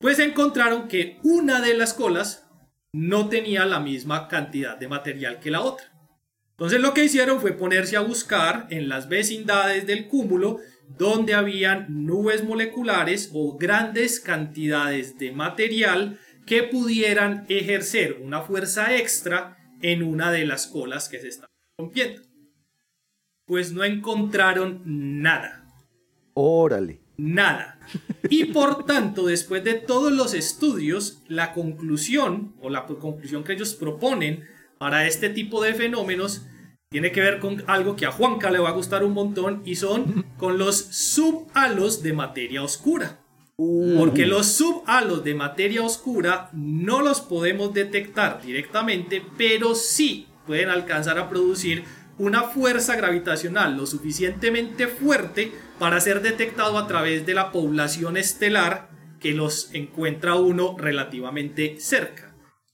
[0.00, 2.48] Pues encontraron que una de las colas
[2.94, 5.92] no tenía la misma cantidad de material que la otra.
[6.52, 10.60] Entonces lo que hicieron fue ponerse a buscar en las vecindades del cúmulo
[10.96, 19.58] donde habían nubes moleculares o grandes cantidades de material que pudieran ejercer una fuerza extra
[19.82, 22.22] en una de las colas que se estaban rompiendo.
[23.44, 25.64] Pues no encontraron nada.
[26.34, 27.00] Órale.
[27.16, 27.80] Nada.
[28.30, 33.74] Y por tanto, después de todos los estudios, la conclusión o la conclusión que ellos
[33.74, 34.44] proponen
[34.78, 36.46] para este tipo de fenómenos
[36.90, 39.76] tiene que ver con algo que a Juanca le va a gustar un montón y
[39.76, 43.18] son con los subhalos de materia oscura.
[43.56, 51.18] Porque los subhalos de materia oscura no los podemos detectar directamente, pero sí pueden alcanzar
[51.18, 51.84] a producir
[52.18, 58.88] una fuerza gravitacional lo suficientemente fuerte para ser detectado a través de la población estelar
[59.20, 62.32] que los encuentra uno relativamente cerca.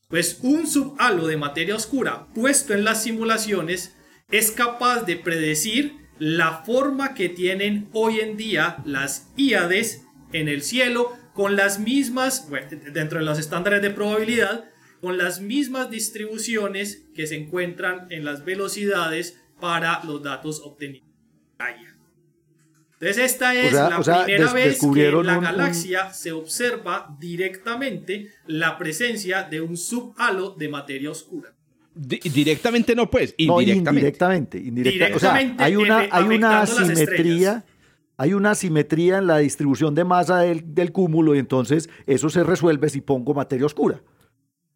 [0.09, 3.97] Pues un subhalo de materia oscura puesto en las simulaciones
[4.31, 10.63] es capaz de predecir la forma que tienen hoy en día las íades en el
[10.63, 12.49] cielo con las mismas,
[12.93, 14.71] dentro de los estándares de probabilidad,
[15.01, 21.09] con las mismas distribuciones que se encuentran en las velocidades para los datos obtenidos.
[22.95, 29.43] Entonces esta es la primera vez que en la galaxia se observa directamente la presencia
[29.43, 31.54] de un subhalo de materia oscura.
[31.95, 34.59] Directamente no, pues, indirectamente.
[34.59, 37.65] indirectamente, O sea, hay una, hay una asimetría
[38.17, 42.89] hay una asimetría en la distribución de masa del, cúmulo y entonces eso se resuelve
[42.89, 44.01] si pongo materia oscura.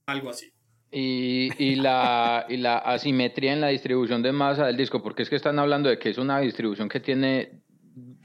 [0.07, 0.51] Algo así.
[0.91, 5.37] Y, la, y la asimetría en la distribución de masa del disco, porque es que
[5.37, 7.61] están hablando de que es una distribución que tiene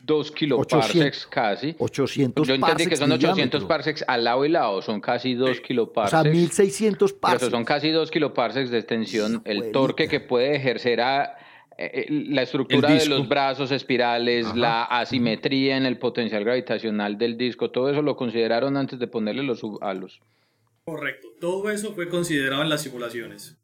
[0.04, 1.76] 2 kiloparsecs casi.
[1.80, 6.20] 800 Yo entendí que son 800 parsecs al lado y lado, son casi 2 kiloparsecs.
[6.20, 7.51] O sea, 1600 parsecs.
[7.51, 9.41] son casi 2 kiloparsecs de extensión.
[9.45, 11.38] El torque que puede ejercer a
[11.78, 17.38] eh, eh, la estructura de los brazos espirales, la asimetría en el potencial gravitacional del
[17.38, 20.22] disco, todo eso lo consideraron antes de ponerle los subhalos.
[20.86, 23.58] Correcto, todo eso fue considerado en las simulaciones.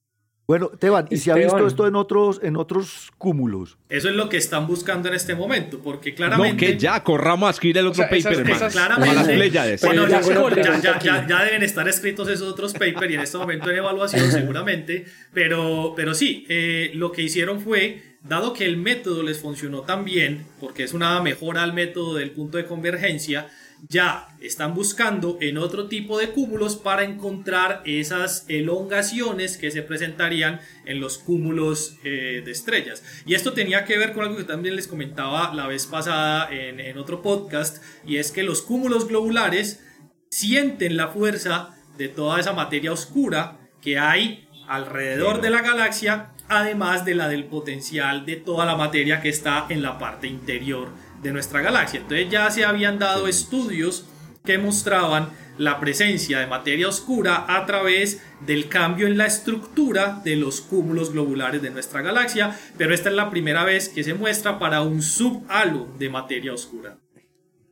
[0.49, 3.77] Bueno, Teban, ¿y se ha visto esto en otros, en otros cúmulos?
[3.87, 6.65] Eso es lo que están buscando en este momento, porque claramente...
[6.65, 12.27] No, que ya, corramos a escribir el otro paper, claramente, ya, ya, deben estar escritos
[12.29, 17.11] esos otros papers y en este momento en evaluación seguramente, pero, pero sí, eh, lo
[17.11, 21.61] que hicieron fue, dado que el método les funcionó tan bien, porque es una mejora
[21.61, 23.49] al método del punto de convergencia,
[23.87, 30.59] ya están buscando en otro tipo de cúmulos para encontrar esas elongaciones que se presentarían
[30.85, 33.03] en los cúmulos eh, de estrellas.
[33.25, 36.79] Y esto tenía que ver con algo que también les comentaba la vez pasada en,
[36.79, 39.83] en otro podcast, y es que los cúmulos globulares
[40.29, 47.05] sienten la fuerza de toda esa materia oscura que hay alrededor de la galaxia, además
[47.05, 50.89] de la del potencial de toda la materia que está en la parte interior
[51.21, 52.01] de nuestra galaxia.
[52.01, 54.05] Entonces ya se habían dado estudios
[54.45, 60.37] que mostraban la presencia de materia oscura a través del cambio en la estructura de
[60.37, 64.57] los cúmulos globulares de nuestra galaxia, pero esta es la primera vez que se muestra
[64.57, 66.97] para un subhalo de materia oscura.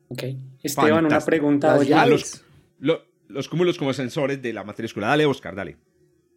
[0.10, 0.24] Ok,
[0.62, 1.78] Esteban, una pregunta.
[2.06, 2.44] los,
[3.28, 5.08] los, cúmulos como sensores de la materia oscura.
[5.08, 5.78] Dale, Oscar, dale.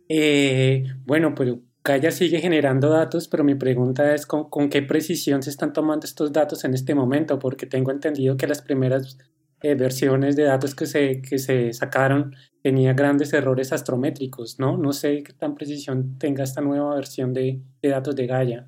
[0.09, 5.49] Eh, bueno, pero Gaia sigue generando datos, pero mi pregunta es ¿con, qué precisión se
[5.49, 9.17] están tomando estos datos en este momento, porque tengo entendido que las primeras
[9.63, 14.77] eh, versiones de datos que se, que se sacaron tenían grandes errores astrométricos, ¿no?
[14.77, 18.67] No sé qué tan precisión tenga esta nueva versión de, de datos de Gaia.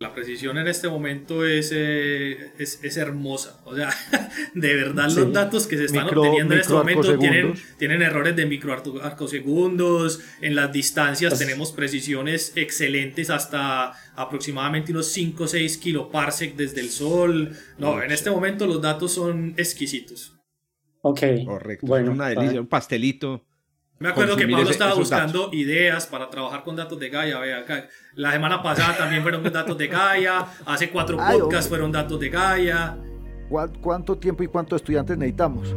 [0.00, 3.60] La precisión en este momento es, eh, es, hermosa.
[3.64, 3.90] O sea,
[4.54, 8.46] de verdad los datos que se están obteniendo en este momento tienen, tienen, errores de
[8.46, 10.20] microarcosegundos.
[10.40, 16.80] En las distancias pues tenemos precisiones excelentes hasta aproximadamente unos 5 o 6 kiloparsec desde
[16.80, 17.56] el Sol.
[17.76, 20.38] No, en este momento los datos son exquisitos.
[21.02, 21.22] Ok.
[21.44, 21.86] Correcto.
[21.88, 23.47] Bueno, una delicia, un pastelito.
[24.00, 27.40] Me acuerdo que Pablo estaba buscando ideas para trabajar con datos de Gaia.
[28.14, 30.46] La semana pasada también fueron datos de Gaia.
[30.66, 32.96] Hace cuatro podcasts fueron datos de Gaia.
[33.80, 35.74] ¿Cuánto tiempo y cuántos estudiantes necesitamos?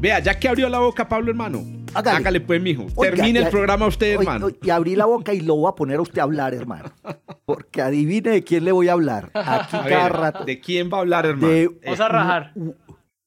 [0.00, 1.64] Vea, ya que abrió la boca Pablo, hermano,
[1.94, 2.40] Hágale.
[2.40, 2.86] pues, mijo.
[2.98, 4.48] Termine el programa usted, hermano.
[4.62, 6.90] y abrí la boca y lo voy a poner a usted a hablar, hermano.
[7.44, 9.30] Porque adivine de quién le voy a hablar.
[9.34, 10.44] Aquí cada rato.
[10.44, 11.70] ¿De quién va a hablar, hermano?
[11.84, 12.52] Vamos a rajar.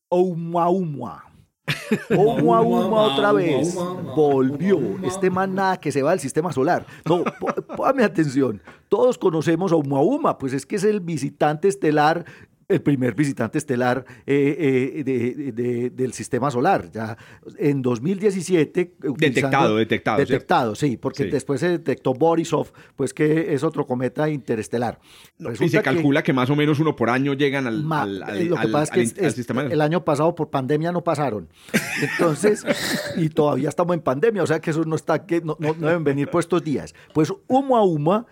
[0.09, 1.23] Ouma Ouma
[2.09, 3.75] otra vez.
[4.15, 4.79] Volvió.
[5.03, 6.85] Este man nada que se va del sistema solar.
[7.05, 7.23] No,
[7.75, 8.61] póngame atención.
[8.89, 12.25] Todos conocemos a Oumuamua, pues es que es el visitante estelar
[12.69, 16.91] el primer visitante estelar eh, eh, del sistema solar.
[16.91, 17.17] Ya
[17.57, 18.95] en 2017...
[19.17, 20.17] Detectado, detectado.
[20.17, 24.99] Detectado, sí, porque después se detectó Borisov, pues que es otro cometa interestelar.
[25.59, 28.95] y se calcula que, más o menos uno por año llegan al, lo que pasa
[28.95, 29.63] es que sistema.
[29.63, 31.47] El año pasado por pandemia no pasaron.
[32.01, 32.65] Entonces,
[33.15, 36.03] y todavía estamos en pandemia, o sea que eso no está, que no, no deben
[36.03, 36.93] venir por estos días.
[37.13, 38.25] Pues humo a humo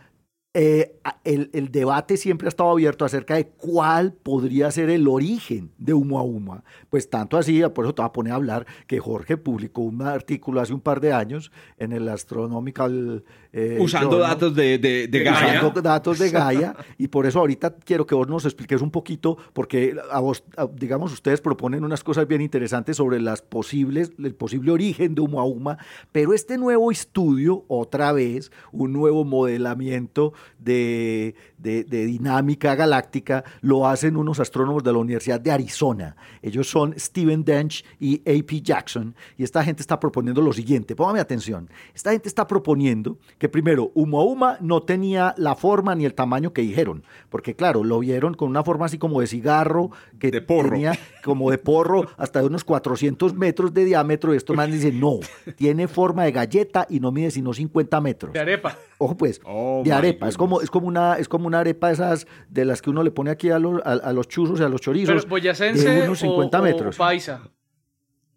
[0.57, 0.95] eh,
[1.25, 6.17] el, debate siempre ha estado abierto acerca de cuál podría ser el origen de Humo
[6.17, 6.63] a Humo.
[6.89, 10.01] Pues tanto así, por eso te voy a poner a hablar, que Jorge publicó un
[10.01, 13.25] artículo hace un par de años en el Astronomical...
[13.57, 15.59] Eh, usando datos de, de, de Gaia.
[15.61, 16.75] Usando datos de Gaia.
[16.97, 20.43] y por eso ahorita quiero que vos nos expliques un poquito, porque a vos,
[20.73, 25.39] digamos, ustedes proponen unas cosas bien interesantes sobre las posibles, el posible origen de Humo
[25.39, 25.77] a Humo,
[26.11, 34.41] pero este nuevo estudio, otra vez, un nuevo modelamiento de, dinámica galáctica lo hacen unos
[34.41, 36.17] astrónomos de la Universidad de Arizona.
[36.41, 38.61] Ellos son Steven Dench y A.P.
[38.61, 39.15] Jackson.
[39.37, 40.95] Y esta gente está proponiendo lo siguiente.
[40.95, 41.69] Póngame atención.
[41.93, 46.61] Esta gente está proponiendo que primero, Uma no tenía la forma ni el tamaño que
[46.61, 47.03] dijeron.
[47.29, 51.57] Porque claro, lo vieron con una forma así como de cigarro, que tenía como de
[51.57, 54.33] porro, hasta de unos 400 metros de diámetro.
[54.33, 55.19] Y estos manes dicen, no,
[55.55, 58.33] tiene forma de galleta y no mide sino 50 metros.
[58.33, 58.77] De arepa.
[58.97, 60.27] Ojo pues, oh de arepa.
[60.27, 63.11] Es como, es, como una, es como una arepa esas de las que uno le
[63.11, 65.15] pone aquí a, los, a, los churros y a los chorizos.
[65.15, 66.97] Pero boyacense de unos 50 metros.
[66.97, 67.41] paisa.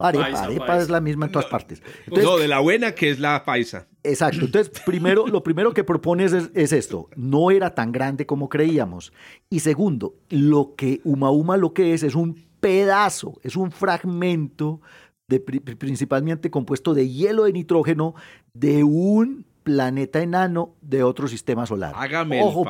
[0.00, 1.82] Arepa, arepa es la misma en todas partes.
[2.06, 3.88] no, de la buena que es la paisa.
[4.08, 4.44] Exacto.
[4.44, 7.08] Entonces, primero, lo primero que propones es, esto.
[7.16, 9.12] No era tan grande como creíamos.
[9.50, 14.80] Y segundo, lo que Uma Uma lo que es es un pedazo, es un fragmento
[15.28, 18.14] de, principalmente compuesto de hielo de nitrógeno
[18.54, 21.92] de un planeta enano de otro sistema solar.
[21.96, 22.64] Hágame Ojo,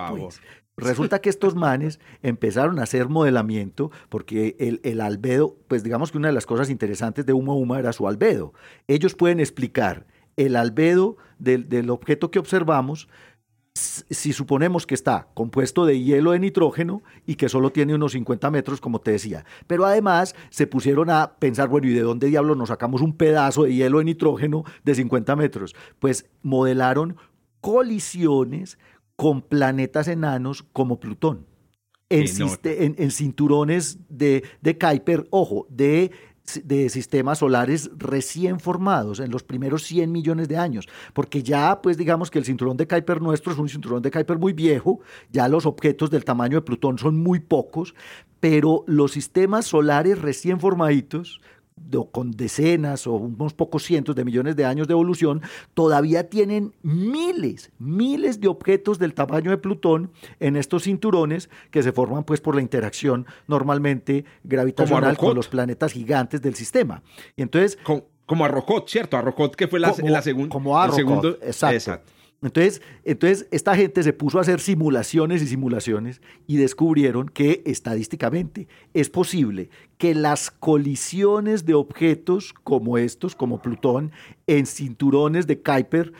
[0.78, 6.12] Pues, Resulta que estos manes empezaron a hacer modelamiento porque el, el, albedo, pues digamos
[6.12, 8.52] que una de las cosas interesantes de Uma Uma era su albedo.
[8.86, 10.06] Ellos pueden explicar
[10.38, 13.08] el albedo del, del objeto que observamos
[13.78, 18.50] si suponemos que está compuesto de hielo de nitrógeno y que solo tiene unos 50
[18.50, 19.44] metros, como te decía.
[19.66, 23.64] Pero además se pusieron a pensar, bueno, ¿y de dónde diablos nos sacamos un pedazo
[23.64, 25.74] de hielo de nitrógeno de 50 metros?
[25.98, 27.16] Pues modelaron
[27.60, 28.78] colisiones
[29.16, 31.46] con planetas enanos como Plutón.
[32.10, 32.24] En,
[32.64, 36.10] en, cinturones de, de Kuiper, ojo, de
[36.64, 41.96] de sistemas solares recién formados en los primeros 100 millones de años, porque ya pues
[41.96, 45.48] digamos que el cinturón de Kuiper nuestro es un cinturón de Kuiper muy viejo, ya
[45.48, 47.94] los objetos del tamaño de Plutón son muy pocos,
[48.40, 51.40] pero los sistemas solares recién formaditos
[52.10, 55.42] con decenas o unos pocos cientos de millones de años de evolución,
[55.74, 60.10] todavía tienen miles, miles de objetos del tamaño de Plutón
[60.40, 65.92] en estos cinturones que se forman pues por la interacción normalmente gravitacional con los planetas
[65.92, 67.02] gigantes del sistema.
[67.36, 67.78] Y entonces...
[68.26, 69.16] como Arrocot, ¿cierto?
[69.16, 70.50] Arrocot que fue la, la segunda...
[70.50, 72.00] Como Arrocot, exacto.
[72.40, 78.68] Entonces, entonces, esta gente se puso a hacer simulaciones y simulaciones y descubrieron que estadísticamente
[78.94, 84.12] es posible que las colisiones de objetos como estos, como Plutón,
[84.46, 86.12] en cinturones de Kuiper,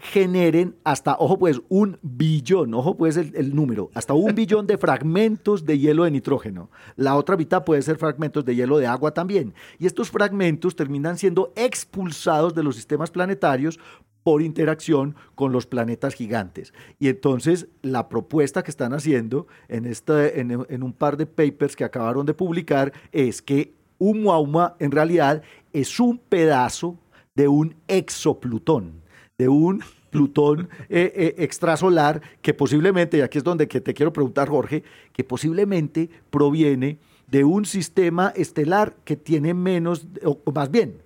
[0.00, 4.78] generen hasta, ojo pues, un billón, ojo pues el, el, número, hasta un billón de
[4.78, 6.70] fragmentos de hielo de nitrógeno.
[6.96, 9.54] La otra mitad puede ser fragmentos de hielo de agua también.
[9.78, 13.78] Y estos fragmentos terminan siendo expulsados de los sistemas planetarios
[14.22, 16.72] por interacción con los planetas gigantes.
[16.98, 22.26] Y entonces la propuesta que están haciendo en, en, un par de papers que acabaron
[22.26, 25.42] de publicar es que un Muauma en realidad
[25.72, 26.98] es un pedazo
[27.34, 29.02] de un exoplutón,
[29.38, 34.12] de un Plutón eh, eh, extrasolar que posiblemente, y aquí es donde que te quiero
[34.12, 36.98] preguntar Jorge, que posiblemente proviene
[37.28, 41.02] de un sistema estelar que tiene menos, o más bien,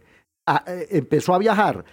[0.47, 1.85] eh, empezó a viajar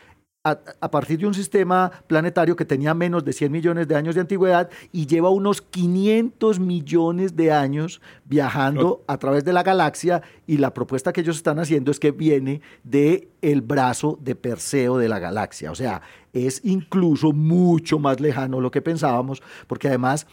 [0.43, 4.21] a, partir de un sistema planetario que tenía menos de 100 millones de años de
[4.21, 10.57] antigüedad y lleva unos 500 millones de años viajando a través de la galaxia y
[10.57, 15.09] la propuesta que ellos están haciendo es que viene de el brazo de Perseo de
[15.09, 16.01] la galaxia, o sea,
[16.33, 20.25] es incluso mucho más lejano lo que pensábamos, porque además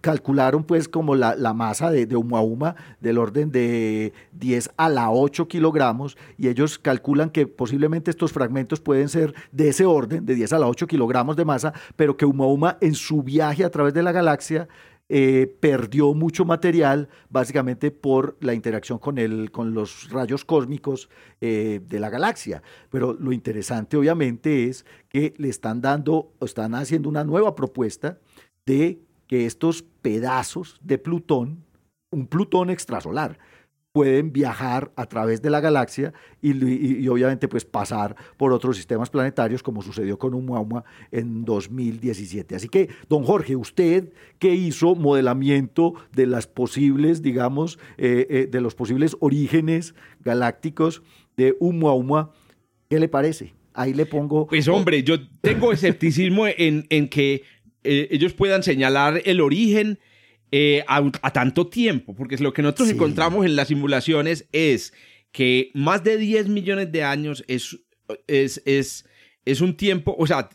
[0.00, 2.16] calcularon pues como la, masa de, de
[3.00, 8.80] del orden de 10 a la 8 kilogramos y ellos calculan que posiblemente estos fragmentos
[8.80, 12.24] pueden ser de ese orden, de 10 a la 8 kilogramos de masa, pero que
[12.24, 14.68] Uma en su viaje a través de la galaxia
[15.08, 21.08] eh, perdió mucho material básicamente por la interacción con, el, con los rayos cósmicos
[21.40, 22.60] eh, de la galaxia.
[22.90, 28.18] Pero lo interesante obviamente es que le están dando, están haciendo una nueva propuesta
[28.66, 31.66] de que estos pedazos de Plutón
[32.10, 33.38] un Plutón extrasolar
[33.92, 36.12] pueden viajar a través de la galaxia
[36.42, 42.56] y, obviamente pues pasar por otros sistemas planetarios como sucedió con Oumuamua en 2017.
[42.56, 48.60] Así que, don Jorge, usted que hizo modelamiento de las posibles, digamos, eh, eh, de
[48.60, 51.02] los posibles orígenes galácticos
[51.38, 52.34] de Oumuamua,
[52.90, 53.54] ¿qué le parece?
[53.72, 54.46] Ahí le pongo...
[54.46, 57.44] Pues hombre, yo tengo escepticismo en, en que
[57.86, 59.98] eh, ellos puedan señalar el origen
[60.52, 64.92] eh, a, tanto tiempo, porque lo que nosotros encontramos en las simulaciones es
[65.32, 67.78] que más de 10 millones de años es,
[68.26, 69.06] es, es,
[69.44, 70.48] es un tiempo, o sea,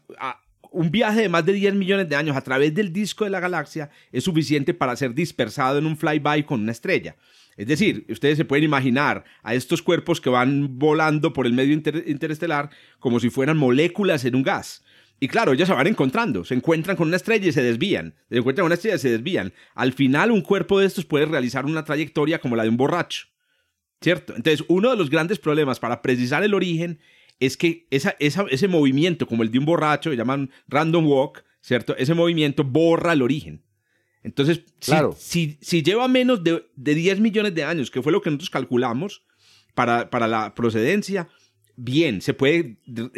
[0.72, 3.40] un viaje de más de 10 millones de años a través del disco de la
[3.40, 7.18] galaxia es suficiente para ser dispersado en un flyby con una estrella.
[7.58, 11.74] Es decir, ustedes se pueden imaginar a estos cuerpos que van volando por el medio
[11.74, 12.70] interestelar
[13.00, 14.84] como si fueran moléculas en un gas.
[15.24, 18.40] Y claro, ellos se van encontrando, se encuentran con una estrella y se desvían, se
[18.40, 19.54] encuentran con una estrella y se desvían.
[19.76, 23.28] Al final, un cuerpo de estos puede realizar una trayectoria como la de un borracho,
[24.02, 24.36] ¿cierto?
[24.36, 27.00] Entonces, uno de los grandes problemas para precisar el origen
[27.40, 31.96] es que esa, ese movimiento, como el de un borracho, llaman random walk, ¿cierto?
[31.98, 33.64] Ese movimiento borra el origen.
[34.24, 34.62] Entonces,
[35.18, 38.50] si, si, lleva menos de, de, 10 millones de años, que fue lo que nosotros
[38.50, 39.24] calculamos
[39.76, 41.28] para, para la procedencia,
[41.84, 42.78] bien, se puede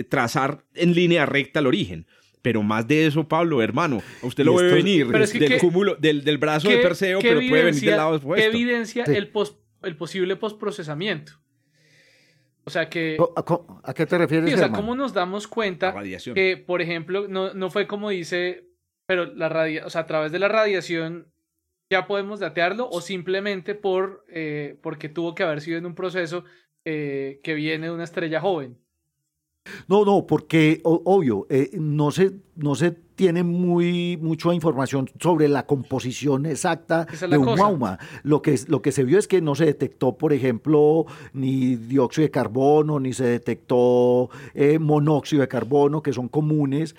[0.10, 2.08] trazar en línea recta el origen.
[2.42, 6.68] Pero más de eso, Pablo, hermano, usted lo ve venir del, cúmulo, del, del brazo
[6.68, 8.52] de Perseo, pero puede venir del lado opuesto.
[8.52, 9.32] ¿Qué evidencia el,
[9.84, 11.34] el posible postprocesamiento?
[12.66, 13.18] O sea que...
[13.84, 14.54] ¿A qué te refieres?
[14.54, 15.96] o sea, ¿cómo nos damos cuenta
[16.34, 18.68] que, por ejemplo, no, no fue como dice,
[19.06, 21.32] pero la radia, o sea, a través de la radiación
[21.90, 26.44] ya podemos datearlo o simplemente por, eh, porque tuvo que haber sido en un proceso
[26.86, 28.78] eh, que viene de una estrella joven.
[29.88, 35.66] No, no, porque obvio, eh, no, se, no se tiene muy mucha información sobre la
[35.66, 37.98] composición exacta de un mauma.
[38.24, 42.26] Lo que, lo que se vio es que no se detectó, por ejemplo, ni dióxido
[42.26, 46.96] de carbono, ni se detectó eh, monóxido de carbono, que son comunes.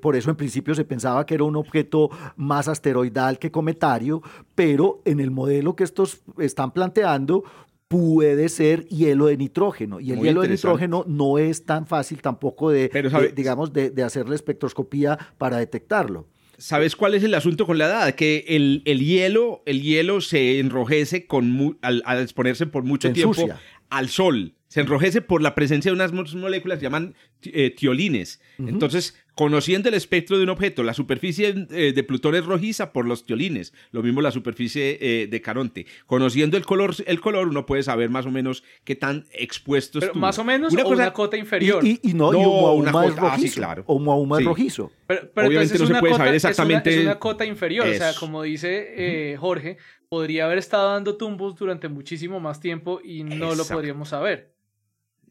[0.00, 4.22] por eso en principio se pensaba que era un objeto más asteroidal que cometario,
[4.54, 7.44] pero en el modelo que estos están planteando
[7.88, 9.98] puede ser hielo de nitrógeno.
[9.98, 12.90] Y el hielo de nitrógeno no es tan fácil tampoco de,
[13.34, 16.28] digamos, de, hacer la espectroscopía para detectarlo.
[16.58, 18.14] ¿Sabes cuál es el asunto con la edad?
[18.14, 23.48] Que el, hielo, el hielo se enrojece con al, exponerse por mucho tiempo
[23.90, 24.54] al sol.
[24.68, 28.38] Se enrojece por la presencia de unas moléculas que llaman eh, tiolines.
[28.58, 33.06] Entonces, conociendo el espectro de un objeto, la superficie eh, de Plutón es rojiza por
[33.06, 35.86] los tiolines, lo mismo la superficie eh, de Caronte.
[36.04, 40.14] Conociendo el color, el color, uno puede saber más o menos qué tan expuesto Pero
[40.14, 41.82] Más o menos una, una cota inferior.
[41.82, 43.54] Y, no, una cota, rojizo.
[43.54, 43.84] claro.
[43.86, 44.92] O un rojizo.
[45.06, 46.94] Pero, Obviamente no se puede saber exactamente.
[46.94, 49.78] Es una, cota inferior, o sea, como dice Jorge,
[50.10, 54.57] podría haber estado dando tumbos durante muchísimo más tiempo y no lo podríamos saber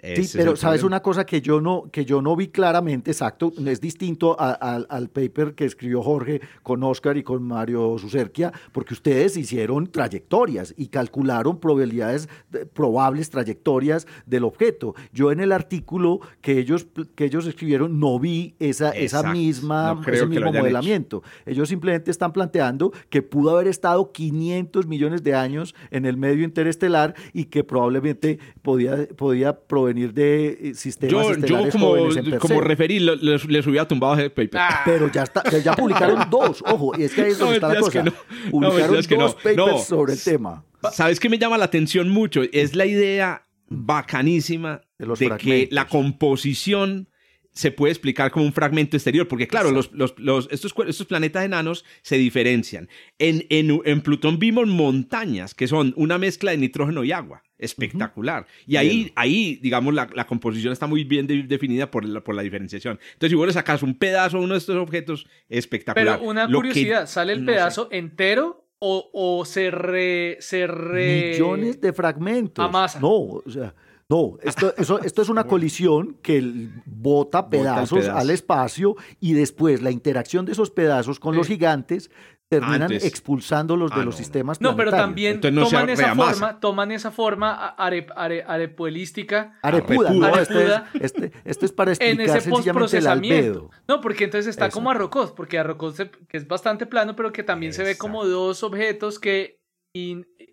[0.02, 3.82] sí, pero sabes una cosa que yo no que yo no vi claramente, exacto, es
[3.82, 9.88] distinto al paper que escribió Jorge con Oscar y con Mario Sucerquia, porque ustedes hicieron
[9.88, 12.30] trayectorias y calcularon probabilidades,
[12.74, 14.95] probables trayectorias del objeto.
[15.12, 20.26] Yo en el artículo que ellos, que ellos escribieron no vi esa, esa misma, ese
[20.26, 21.24] mismo modelamiento.
[21.45, 26.43] Ellos simplemente están planteando que pudo haber estado 500 millones de años en el medio
[26.43, 31.96] interestelar y que probablemente podía, podía venir de eh, sistemas yo, yo como,
[32.40, 34.60] como referí, les, hubiera tumbado ese paper.
[34.60, 34.82] Ah.
[34.86, 37.80] Pero ya, está, ya publicaron dos, ojo, y es que ahí es donde está la
[37.80, 38.04] cosa.
[38.52, 40.64] Publicaron dos papers sobre el tema.
[40.92, 42.42] ¿Sabes qué me llama la atención mucho?
[42.52, 47.10] Es la idea bacanísima de, que la composición
[47.58, 51.84] se puede explicar como un fragmento exterior, porque claro, los, los, estos, estos, planetas enanos
[52.03, 52.88] se diferencian.
[53.18, 58.45] En, en, en, Plutón vimos montañas que son una mezcla de nitrógeno y agua espectacular.
[58.68, 62.43] Y ahí, ahí digamos, la, la, composición está muy bien definida por la, por la
[62.43, 62.99] diferenciación.
[63.14, 66.20] Entonces, si vos le sacas un pedazo a uno de estos objetos, espectacular.
[66.20, 72.72] Pero una curiosidad, ¿sale el pedazo entero o, o se, re, se Millones de fragmentos.
[73.01, 73.74] No, o sea...
[74.10, 79.91] No, esto, eso, esto es una colisión que bota pedazos al espacio y después la
[79.91, 82.10] interacción de esos pedazos con los gigantes
[82.47, 87.76] terminan expulsándolos de ah, los sistemas No, pero también toman, esa forma, toman esa forma
[87.76, 89.60] arepuística.
[89.62, 93.70] Arepuda, no, este, este, es para explicar sencillamente el albedo.
[93.89, 95.97] No, porque entonces está como Arrocoz, porque Arrocoz
[96.30, 99.60] que es bastante plano, pero que también se ve como dos objetos que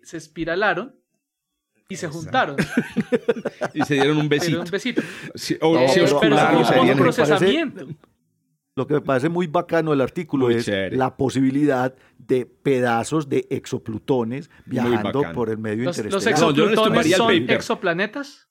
[0.03, 0.99] se espiralaron
[1.87, 2.55] y se juntaron.
[3.73, 4.61] y se dieron un besito.
[4.61, 5.01] un besito.
[5.61, 5.85] o,
[6.21, 7.87] pero, procesamiento.
[8.77, 10.97] Lo que me parece muy bacano del artículo Muy es chévere.
[10.97, 16.39] la posibilidad de pedazos de exoplutones viajando por el medio ¿Los, los interestelar.
[16.41, 17.55] No, no les exoplutones el son paper.
[17.55, 18.49] exoplanetas?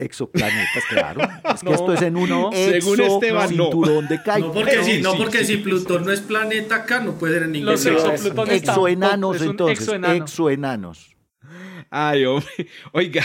[0.00, 1.20] Exoplanetas, claro.
[1.54, 2.50] Es que No, esto es en un no.
[2.52, 3.64] Según Esteban, no.
[3.70, 4.52] cinturón de No Kuiper.
[4.52, 5.44] porque, si, Sí, no sí, porque sí.
[5.44, 9.50] si Plutón no es planeta acá, no puede ser en ningún Los exoplutones Exoenanos, un
[9.50, 9.78] entonces.
[9.80, 10.14] exoenano.
[10.14, 11.16] Exoenanos.
[11.90, 12.48] Ay, hombre.
[12.92, 13.24] Oiga,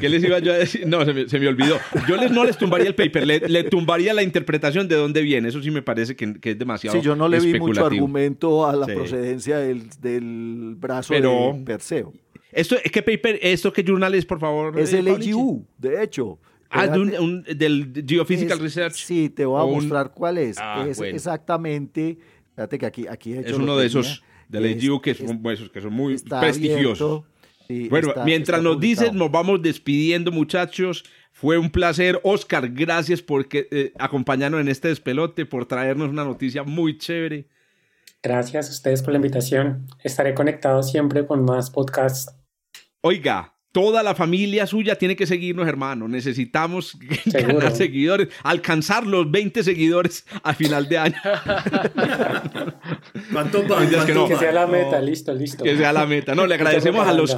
[0.00, 0.86] ¿qué les iba yo a decir?
[0.86, 1.78] No, se me, se me olvidó.
[2.08, 5.48] Yo les, no les tumbaría el paper, le, le tumbaría la interpretación de dónde viene.
[5.48, 8.66] Eso sí me parece que, que es demasiado Sí, yo no le vi mucho argumento
[8.66, 8.92] a la Sí.
[8.92, 12.12] procedencia del, del brazo Pero- de Perseo.
[12.50, 14.78] Esto, ¿Qué paper, esto qué journal es, por favor?
[14.78, 15.08] Es eh, el?
[15.08, 16.38] AGU, de hecho.
[16.68, 18.94] Ah, de un- del Geophysical Es- Research.
[18.94, 20.56] Sí, te voy a un- mostrar cuál es.
[20.58, 21.16] Ah, es bueno.
[21.16, 22.18] exactamente.
[22.54, 24.00] Fíjate que aquí, aquí de hecho Es uno de tenía.
[24.00, 27.00] esos del AGU que es- son, esos que son muy prestigiosos.
[27.00, 27.24] abierto,
[27.82, 29.18] sí, Bueno, está- mientras está nos dices, publicado.
[29.18, 31.04] nos vamos despidiendo, muchachos.
[31.32, 32.20] Fue un placer.
[32.24, 37.46] Oscar, gracias por que, eh, acompañarnos en este despelote, por traernos una noticia muy chévere.
[38.22, 39.86] Gracias a ustedes por la invitación.
[40.04, 42.32] Estaré conectado siempre con más podcasts.
[43.00, 46.06] Oiga, toda la familia suya tiene que seguirnos, hermano.
[46.06, 46.96] Necesitamos
[47.30, 47.54] Seguro.
[47.58, 51.16] ganar seguidores, alcanzar los 20 seguidores a final de año.
[53.32, 53.88] ¿Cuánto van?
[53.88, 54.28] Dios, que ¿Cuánto no.
[54.28, 55.04] Que sea la meta, No.
[55.06, 55.64] listo, listo.
[55.64, 56.34] Que sea la meta.
[56.34, 57.36] No, le agradecemos a los.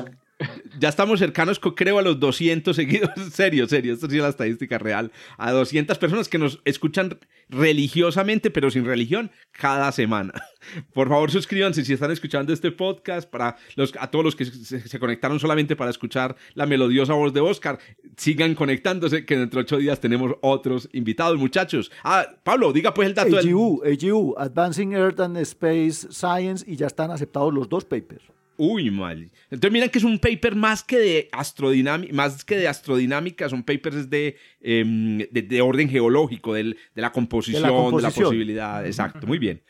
[0.78, 3.14] Ya estamos cercanos, creo, a los 200 seguidores.
[3.32, 3.95] Serio, serio.
[3.95, 5.12] Esto sí es la estadística real.
[5.39, 7.18] A 200 personas que nos escuchan
[7.49, 10.32] religiosamente, pero sin religión, cada semana.
[10.93, 13.30] Por favor, suscríbanse si están escuchando este podcast.
[13.30, 13.57] Para
[14.01, 17.78] a todos los que se, conectaron solamente para escuchar la melodiosa voz de Oscar,
[18.16, 21.93] sigan conectándose, que dentro de ocho días tenemos otros invitados, muchachos.
[22.03, 23.51] Ah, Pablo, diga pues el dato del.
[23.51, 28.24] AGU, AGU, Advancing Earth and Space Science, y ya están aceptados los dos papers.
[28.57, 29.30] Uy, mal.
[29.50, 33.62] Entonces miren que es un paper más que de astrodinámica, más que de astrodinámica, son
[33.64, 38.24] papers de, em, de, de orden geológico, del- de, la composición, de la, composición.
[38.26, 38.86] posibilidad.
[38.86, 39.62] Exacto, muy bien.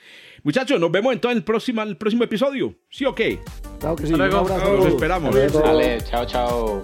[0.42, 2.74] Muchachos, nos vemos entonces en el próximo, el próximo episodio.
[2.90, 3.38] ¿Sí o qué?
[3.80, 4.12] Claro que sí.
[4.12, 4.46] Hasta luego.
[4.46, 4.86] todos.
[4.88, 5.34] esperamos.
[5.34, 5.66] Hasta luego.
[5.78, 6.82] Dale, chao, chao.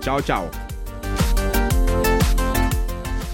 [0.00, 0.50] Chao, chao.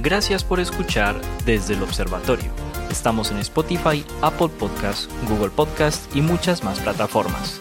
[0.01, 2.51] Gracias por escuchar desde el observatorio.
[2.91, 7.61] Estamos en Spotify, Apple Podcast, Google Podcast y muchas más plataformas.